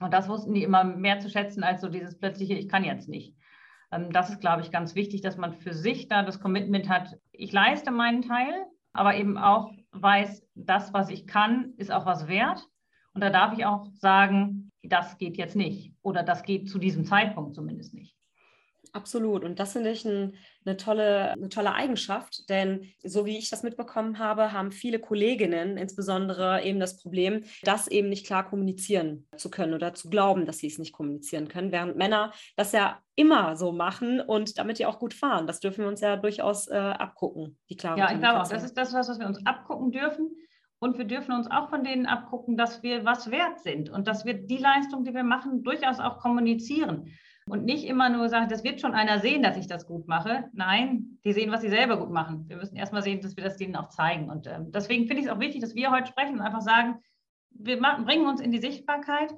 Und 0.00 0.12
das 0.12 0.28
wussten 0.28 0.52
die 0.52 0.64
immer 0.64 0.82
mehr 0.82 1.20
zu 1.20 1.30
schätzen 1.30 1.62
als 1.62 1.80
so 1.80 1.88
dieses 1.88 2.18
plötzliche, 2.18 2.54
ich 2.54 2.68
kann 2.68 2.82
jetzt 2.82 3.08
nicht. 3.08 3.36
Ähm, 3.92 4.10
das 4.12 4.28
ist, 4.28 4.40
glaube 4.40 4.62
ich, 4.62 4.72
ganz 4.72 4.96
wichtig, 4.96 5.20
dass 5.20 5.36
man 5.36 5.52
für 5.54 5.72
sich 5.72 6.08
da 6.08 6.24
das 6.24 6.40
Commitment 6.40 6.88
hat, 6.88 7.16
ich 7.30 7.52
leiste 7.52 7.92
meinen 7.92 8.22
Teil, 8.22 8.66
aber 8.92 9.14
eben 9.14 9.38
auch 9.38 9.70
weiß, 9.92 10.44
das, 10.56 10.92
was 10.92 11.08
ich 11.08 11.28
kann, 11.28 11.74
ist 11.76 11.92
auch 11.92 12.04
was 12.04 12.26
wert. 12.26 12.66
Und 13.14 13.20
da 13.20 13.30
darf 13.30 13.56
ich 13.56 13.64
auch 13.64 13.86
sagen, 13.92 14.72
das 14.82 15.18
geht 15.18 15.36
jetzt 15.36 15.54
nicht 15.54 15.94
oder 16.02 16.24
das 16.24 16.42
geht 16.42 16.68
zu 16.68 16.78
diesem 16.78 17.04
Zeitpunkt 17.04 17.54
zumindest 17.54 17.94
nicht. 17.94 18.15
Absolut. 18.96 19.44
Und 19.44 19.60
das 19.60 19.74
finde 19.74 19.90
ich 19.90 20.06
ein, 20.06 20.36
eine, 20.64 20.78
tolle, 20.78 21.32
eine 21.32 21.50
tolle 21.50 21.74
Eigenschaft, 21.74 22.48
denn 22.48 22.86
so 23.04 23.26
wie 23.26 23.36
ich 23.36 23.50
das 23.50 23.62
mitbekommen 23.62 24.18
habe, 24.18 24.52
haben 24.52 24.72
viele 24.72 24.98
Kolleginnen 24.98 25.76
insbesondere 25.76 26.62
eben 26.64 26.80
das 26.80 26.96
Problem, 26.96 27.44
das 27.62 27.88
eben 27.88 28.08
nicht 28.08 28.26
klar 28.26 28.48
kommunizieren 28.48 29.28
zu 29.36 29.50
können 29.50 29.74
oder 29.74 29.92
zu 29.92 30.08
glauben, 30.08 30.46
dass 30.46 30.58
sie 30.58 30.68
es 30.68 30.78
nicht 30.78 30.94
kommunizieren 30.94 31.48
können, 31.48 31.72
während 31.72 31.96
Männer 31.96 32.32
das 32.56 32.72
ja 32.72 33.02
immer 33.16 33.54
so 33.56 33.70
machen 33.70 34.20
und 34.20 34.56
damit 34.56 34.78
ja 34.78 34.88
auch 34.88 34.98
gut 34.98 35.12
fahren. 35.12 35.46
Das 35.46 35.60
dürfen 35.60 35.82
wir 35.82 35.88
uns 35.88 36.00
ja 36.00 36.16
durchaus 36.16 36.66
äh, 36.68 36.74
abgucken, 36.74 37.58
die 37.68 37.76
klare 37.76 37.98
Ja, 37.98 38.12
ich 38.12 38.18
glaube 38.18 38.40
auch, 38.40 38.48
das 38.48 38.64
ist 38.64 38.78
das, 38.78 38.94
was 38.94 39.18
wir 39.18 39.26
uns 39.26 39.44
abgucken 39.44 39.92
dürfen. 39.92 40.30
Und 40.78 40.98
wir 40.98 41.06
dürfen 41.06 41.32
uns 41.34 41.50
auch 41.50 41.70
von 41.70 41.84
denen 41.84 42.06
abgucken, 42.06 42.56
dass 42.56 42.82
wir 42.82 43.04
was 43.04 43.30
wert 43.30 43.60
sind 43.60 43.90
und 43.90 44.06
dass 44.06 44.24
wir 44.24 44.34
die 44.34 44.58
Leistung, 44.58 45.04
die 45.04 45.14
wir 45.14 45.24
machen, 45.24 45.62
durchaus 45.62 46.00
auch 46.00 46.18
kommunizieren. 46.18 47.12
Und 47.48 47.64
nicht 47.64 47.84
immer 47.84 48.08
nur 48.08 48.28
sagen, 48.28 48.48
das 48.48 48.64
wird 48.64 48.80
schon 48.80 48.94
einer 48.94 49.20
sehen, 49.20 49.42
dass 49.42 49.56
ich 49.56 49.68
das 49.68 49.86
gut 49.86 50.08
mache. 50.08 50.50
Nein, 50.52 51.18
die 51.24 51.32
sehen, 51.32 51.52
was 51.52 51.60
sie 51.60 51.68
selber 51.68 51.96
gut 51.96 52.10
machen. 52.10 52.48
Wir 52.48 52.56
müssen 52.56 52.74
erstmal 52.74 53.02
sehen, 53.02 53.20
dass 53.20 53.36
wir 53.36 53.44
das 53.44 53.56
denen 53.56 53.76
auch 53.76 53.88
zeigen. 53.88 54.30
Und 54.30 54.48
ähm, 54.48 54.72
deswegen 54.72 55.06
finde 55.06 55.20
ich 55.20 55.28
es 55.28 55.32
auch 55.32 55.38
wichtig, 55.38 55.60
dass 55.60 55.76
wir 55.76 55.92
heute 55.92 56.08
sprechen 56.08 56.34
und 56.34 56.40
einfach 56.40 56.60
sagen, 56.60 56.96
wir 57.50 57.80
machen, 57.80 58.04
bringen 58.04 58.26
uns 58.26 58.40
in 58.40 58.50
die 58.50 58.58
Sichtbarkeit. 58.58 59.32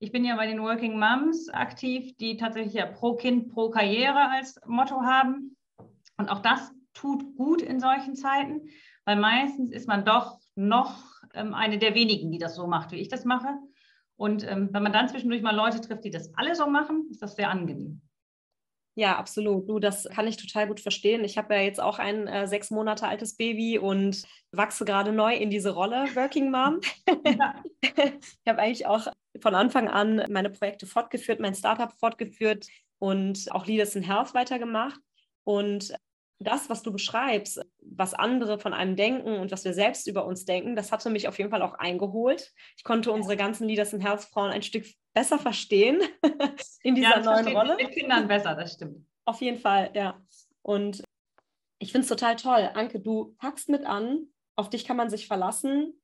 Ich 0.00 0.10
bin 0.10 0.24
ja 0.24 0.34
bei 0.34 0.48
den 0.48 0.60
Working 0.60 0.98
Moms 0.98 1.48
aktiv, 1.48 2.16
die 2.16 2.36
tatsächlich 2.36 2.74
ja 2.74 2.86
pro 2.86 3.14
Kind, 3.14 3.52
pro 3.52 3.70
Karriere 3.70 4.30
als 4.30 4.60
Motto 4.66 5.02
haben. 5.02 5.56
Und 6.16 6.30
auch 6.30 6.40
das 6.40 6.72
tut 6.92 7.36
gut 7.36 7.62
in 7.62 7.78
solchen 7.78 8.16
Zeiten, 8.16 8.62
weil 9.04 9.16
meistens 9.16 9.70
ist 9.70 9.86
man 9.86 10.04
doch 10.04 10.40
noch 10.56 11.04
ähm, 11.34 11.54
eine 11.54 11.78
der 11.78 11.94
wenigen, 11.94 12.32
die 12.32 12.38
das 12.38 12.56
so 12.56 12.66
macht, 12.66 12.90
wie 12.90 12.96
ich 12.96 13.08
das 13.08 13.24
mache. 13.24 13.48
Und 14.16 14.46
ähm, 14.48 14.68
wenn 14.72 14.82
man 14.82 14.92
dann 14.92 15.08
zwischendurch 15.08 15.42
mal 15.42 15.54
Leute 15.54 15.80
trifft, 15.80 16.04
die 16.04 16.10
das 16.10 16.32
alle 16.34 16.54
so 16.54 16.66
machen, 16.68 17.08
ist 17.10 17.22
das 17.22 17.36
sehr 17.36 17.50
angenehm. 17.50 18.00
Ja, 18.96 19.16
absolut. 19.16 19.68
Du, 19.68 19.80
das 19.80 20.04
kann 20.04 20.28
ich 20.28 20.36
total 20.36 20.68
gut 20.68 20.78
verstehen. 20.78 21.24
Ich 21.24 21.36
habe 21.36 21.54
ja 21.54 21.62
jetzt 21.62 21.80
auch 21.80 21.98
ein 21.98 22.28
äh, 22.28 22.46
sechs 22.46 22.70
Monate 22.70 23.08
altes 23.08 23.36
Baby 23.36 23.76
und 23.78 24.22
wachse 24.52 24.84
gerade 24.84 25.12
neu 25.12 25.34
in 25.34 25.50
diese 25.50 25.70
Rolle 25.70 26.06
Working 26.14 26.50
Mom. 26.50 26.80
Ja. 27.26 27.62
ich 27.82 28.48
habe 28.48 28.60
eigentlich 28.62 28.86
auch 28.86 29.08
von 29.40 29.54
Anfang 29.56 29.88
an 29.88 30.24
meine 30.30 30.50
Projekte 30.50 30.86
fortgeführt, 30.86 31.40
mein 31.40 31.56
Startup 31.56 31.92
fortgeführt 31.98 32.68
und 32.98 33.50
auch 33.50 33.66
Leaders 33.66 33.96
in 33.96 34.04
Health 34.04 34.32
weitergemacht. 34.32 35.00
Und 35.42 35.92
das, 36.38 36.68
was 36.68 36.82
du 36.82 36.92
beschreibst, 36.92 37.60
was 37.80 38.14
andere 38.14 38.58
von 38.58 38.74
einem 38.74 38.96
denken 38.96 39.38
und 39.38 39.50
was 39.52 39.64
wir 39.64 39.72
selbst 39.72 40.06
über 40.06 40.26
uns 40.26 40.44
denken, 40.44 40.76
das 40.76 40.92
hatte 40.92 41.10
mich 41.10 41.28
auf 41.28 41.38
jeden 41.38 41.50
Fall 41.50 41.62
auch 41.62 41.74
eingeholt. 41.74 42.52
Ich 42.76 42.84
konnte 42.84 43.12
unsere 43.12 43.36
ganzen 43.36 43.68
Leaders 43.68 43.92
in 43.92 44.00
Health 44.00 44.22
Frauen 44.22 44.50
ein 44.50 44.62
Stück 44.62 44.84
besser 45.12 45.38
verstehen 45.38 46.02
in 46.82 46.94
dieser 46.94 47.18
ja, 47.18 47.20
neuen 47.20 47.48
Rolle. 47.48 47.76
Mit 47.76 47.92
Kindern 47.92 48.28
besser, 48.28 48.54
das 48.54 48.74
stimmt. 48.74 49.06
Auf 49.24 49.40
jeden 49.40 49.58
Fall, 49.58 49.90
ja. 49.94 50.20
Und 50.62 51.02
ich 51.78 51.92
finde 51.92 52.02
es 52.02 52.08
total 52.08 52.36
toll. 52.36 52.70
Anke, 52.74 53.00
du 53.00 53.34
packst 53.38 53.68
mit 53.68 53.84
an, 53.84 54.26
auf 54.56 54.70
dich 54.70 54.84
kann 54.84 54.96
man 54.96 55.10
sich 55.10 55.26
verlassen. 55.26 56.00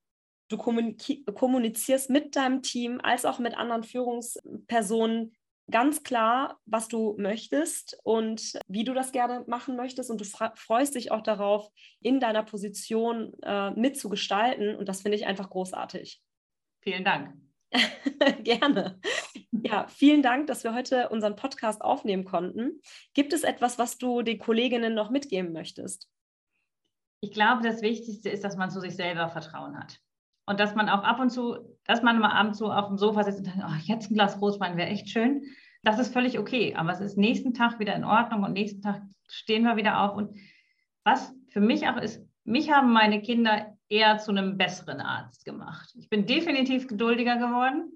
Du 0.48 0.56
kommunizierst 0.56 2.10
mit 2.10 2.34
deinem 2.34 2.62
Team 2.62 3.00
als 3.00 3.24
auch 3.24 3.38
mit 3.38 3.56
anderen 3.56 3.84
Führungspersonen 3.84 5.32
ganz 5.70 6.02
klar, 6.02 6.58
was 6.66 6.88
du 6.88 7.14
möchtest 7.18 7.98
und 8.04 8.58
wie 8.68 8.84
du 8.84 8.94
das 8.94 9.12
gerne 9.12 9.44
machen 9.46 9.76
möchtest. 9.76 10.10
Und 10.10 10.20
du 10.20 10.24
freust 10.24 10.94
dich 10.94 11.10
auch 11.10 11.22
darauf, 11.22 11.70
in 12.00 12.20
deiner 12.20 12.42
Position 12.42 13.32
äh, 13.42 13.70
mitzugestalten. 13.72 14.76
Und 14.76 14.88
das 14.88 15.02
finde 15.02 15.16
ich 15.16 15.26
einfach 15.26 15.50
großartig. 15.50 16.22
Vielen 16.82 17.04
Dank. 17.04 17.34
gerne. 18.42 19.00
Ja, 19.52 19.86
vielen 19.88 20.22
Dank, 20.22 20.46
dass 20.46 20.64
wir 20.64 20.74
heute 20.74 21.08
unseren 21.10 21.36
Podcast 21.36 21.82
aufnehmen 21.82 22.24
konnten. 22.24 22.80
Gibt 23.14 23.32
es 23.32 23.42
etwas, 23.42 23.78
was 23.78 23.98
du 23.98 24.22
den 24.22 24.38
Kolleginnen 24.38 24.94
noch 24.94 25.10
mitgeben 25.10 25.52
möchtest? 25.52 26.08
Ich 27.20 27.32
glaube, 27.32 27.62
das 27.62 27.82
Wichtigste 27.82 28.30
ist, 28.30 28.44
dass 28.44 28.56
man 28.56 28.70
zu 28.70 28.80
sich 28.80 28.96
selber 28.96 29.28
Vertrauen 29.28 29.78
hat. 29.78 30.00
Und 30.46 30.58
dass 30.58 30.74
man 30.74 30.88
auch 30.88 31.04
ab 31.04 31.20
und 31.20 31.30
zu, 31.30 31.58
dass 31.84 32.02
man 32.02 32.18
mal 32.18 32.32
abends 32.32 32.58
so 32.58 32.72
auf 32.72 32.88
dem 32.88 32.98
Sofa 32.98 33.22
sitzt 33.22 33.38
und 33.38 33.46
denkt, 33.46 33.62
oh, 33.64 33.76
jetzt 33.84 34.10
ein 34.10 34.14
Glas 34.14 34.40
Rotwein 34.40 34.76
wäre 34.76 34.88
echt 34.88 35.08
schön. 35.08 35.44
Das 35.82 35.98
ist 35.98 36.12
völlig 36.12 36.38
okay. 36.38 36.74
Aber 36.74 36.92
es 36.92 37.00
ist 37.00 37.16
nächsten 37.16 37.54
Tag 37.54 37.78
wieder 37.78 37.94
in 37.94 38.04
Ordnung 38.04 38.42
und 38.42 38.52
nächsten 38.52 38.82
Tag 38.82 39.02
stehen 39.28 39.64
wir 39.64 39.76
wieder 39.76 40.02
auf. 40.02 40.16
Und 40.16 40.38
was 41.04 41.32
für 41.48 41.60
mich 41.60 41.88
auch 41.88 41.96
ist, 41.96 42.22
mich 42.44 42.70
haben 42.70 42.92
meine 42.92 43.22
Kinder 43.22 43.76
eher 43.88 44.18
zu 44.18 44.30
einem 44.30 44.56
besseren 44.56 45.00
Arzt 45.00 45.44
gemacht. 45.44 45.92
Ich 45.98 46.08
bin 46.08 46.26
definitiv 46.26 46.86
geduldiger 46.86 47.36
geworden. 47.36 47.92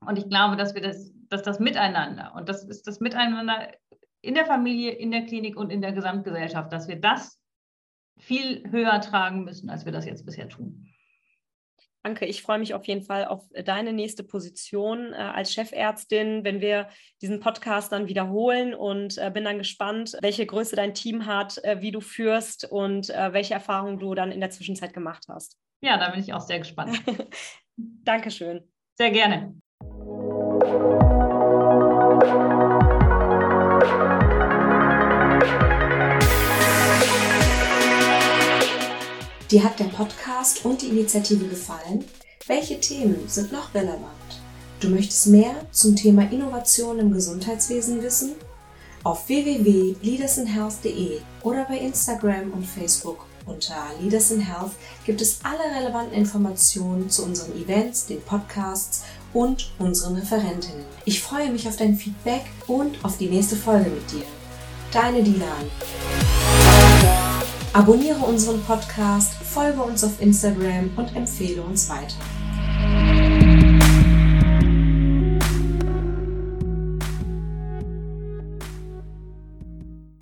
Und 0.00 0.18
ich 0.18 0.28
glaube, 0.28 0.56
dass 0.56 0.74
wir 0.74 0.82
das, 0.82 1.12
dass 1.28 1.42
das 1.42 1.58
Miteinander 1.58 2.32
und 2.36 2.48
das 2.48 2.64
ist 2.64 2.86
das 2.86 3.00
Miteinander 3.00 3.72
in 4.20 4.34
der 4.34 4.46
Familie, 4.46 4.92
in 4.92 5.10
der 5.10 5.26
Klinik 5.26 5.56
und 5.56 5.70
in 5.70 5.80
der 5.80 5.92
Gesamtgesellschaft, 5.92 6.72
dass 6.72 6.88
wir 6.88 7.00
das 7.00 7.40
viel 8.18 8.68
höher 8.70 9.00
tragen 9.00 9.44
müssen, 9.44 9.70
als 9.70 9.84
wir 9.84 9.92
das 9.92 10.06
jetzt 10.06 10.26
bisher 10.26 10.48
tun. 10.48 10.88
Danke, 12.08 12.24
ich 12.24 12.40
freue 12.40 12.58
mich 12.58 12.72
auf 12.72 12.86
jeden 12.86 13.02
Fall 13.02 13.26
auf 13.26 13.44
deine 13.52 13.92
nächste 13.92 14.24
Position 14.24 15.12
äh, 15.12 15.16
als 15.16 15.52
Chefärztin, 15.52 16.42
wenn 16.42 16.62
wir 16.62 16.88
diesen 17.20 17.38
Podcast 17.38 17.92
dann 17.92 18.08
wiederholen 18.08 18.72
und 18.72 19.18
äh, 19.18 19.30
bin 19.30 19.44
dann 19.44 19.58
gespannt, 19.58 20.16
welche 20.22 20.46
Größe 20.46 20.74
dein 20.74 20.94
Team 20.94 21.26
hat, 21.26 21.62
äh, 21.64 21.82
wie 21.82 21.90
du 21.90 22.00
führst 22.00 22.64
und 22.64 23.10
äh, 23.10 23.34
welche 23.34 23.52
Erfahrungen 23.52 23.98
du 23.98 24.14
dann 24.14 24.32
in 24.32 24.40
der 24.40 24.48
Zwischenzeit 24.48 24.94
gemacht 24.94 25.26
hast. 25.28 25.58
Ja, 25.82 25.98
da 25.98 26.08
bin 26.08 26.20
ich 26.20 26.32
auch 26.32 26.40
sehr 26.40 26.60
gespannt. 26.60 26.98
Dankeschön. 27.76 28.66
Sehr 28.94 29.10
gerne. 29.10 29.52
Dir 39.50 39.64
hat 39.64 39.80
der 39.80 39.86
Podcast 39.86 40.62
und 40.66 40.82
die 40.82 40.88
Initiative 40.88 41.46
gefallen? 41.46 42.04
Welche 42.46 42.78
Themen 42.80 43.26
sind 43.28 43.50
noch 43.50 43.72
relevant? 43.72 44.02
Du 44.78 44.90
möchtest 44.90 45.28
mehr 45.28 45.54
zum 45.70 45.96
Thema 45.96 46.30
Innovation 46.30 46.98
im 46.98 47.12
Gesundheitswesen 47.12 48.02
wissen? 48.02 48.32
Auf 49.04 49.26
www.leadersinhealth.de 49.26 51.20
oder 51.44 51.64
bei 51.64 51.78
Instagram 51.78 52.52
und 52.52 52.66
Facebook 52.66 53.24
unter 53.46 53.74
Leaders 54.02 54.30
in 54.32 54.40
Health 54.40 54.72
gibt 55.06 55.22
es 55.22 55.38
alle 55.42 55.80
relevanten 55.80 56.12
Informationen 56.12 57.08
zu 57.08 57.24
unseren 57.24 57.56
Events, 57.56 58.04
den 58.04 58.20
Podcasts 58.20 59.04
und 59.32 59.72
unseren 59.78 60.16
Referentinnen. 60.16 60.84
Ich 61.06 61.22
freue 61.22 61.50
mich 61.50 61.66
auf 61.66 61.76
dein 61.76 61.96
Feedback 61.96 62.42
und 62.66 63.02
auf 63.02 63.16
die 63.16 63.30
nächste 63.30 63.56
Folge 63.56 63.88
mit 63.88 64.12
dir. 64.12 64.24
Deine 64.92 65.22
Dilan. 65.22 65.70
Abonniere 67.78 68.18
unseren 68.24 68.62
Podcast, 68.64 69.34
folge 69.58 69.82
uns 69.82 70.04
auf 70.04 70.20
Instagram 70.20 70.88
und 70.94 71.16
empfehle 71.16 71.62
uns 71.62 71.88
weiter. 71.88 72.14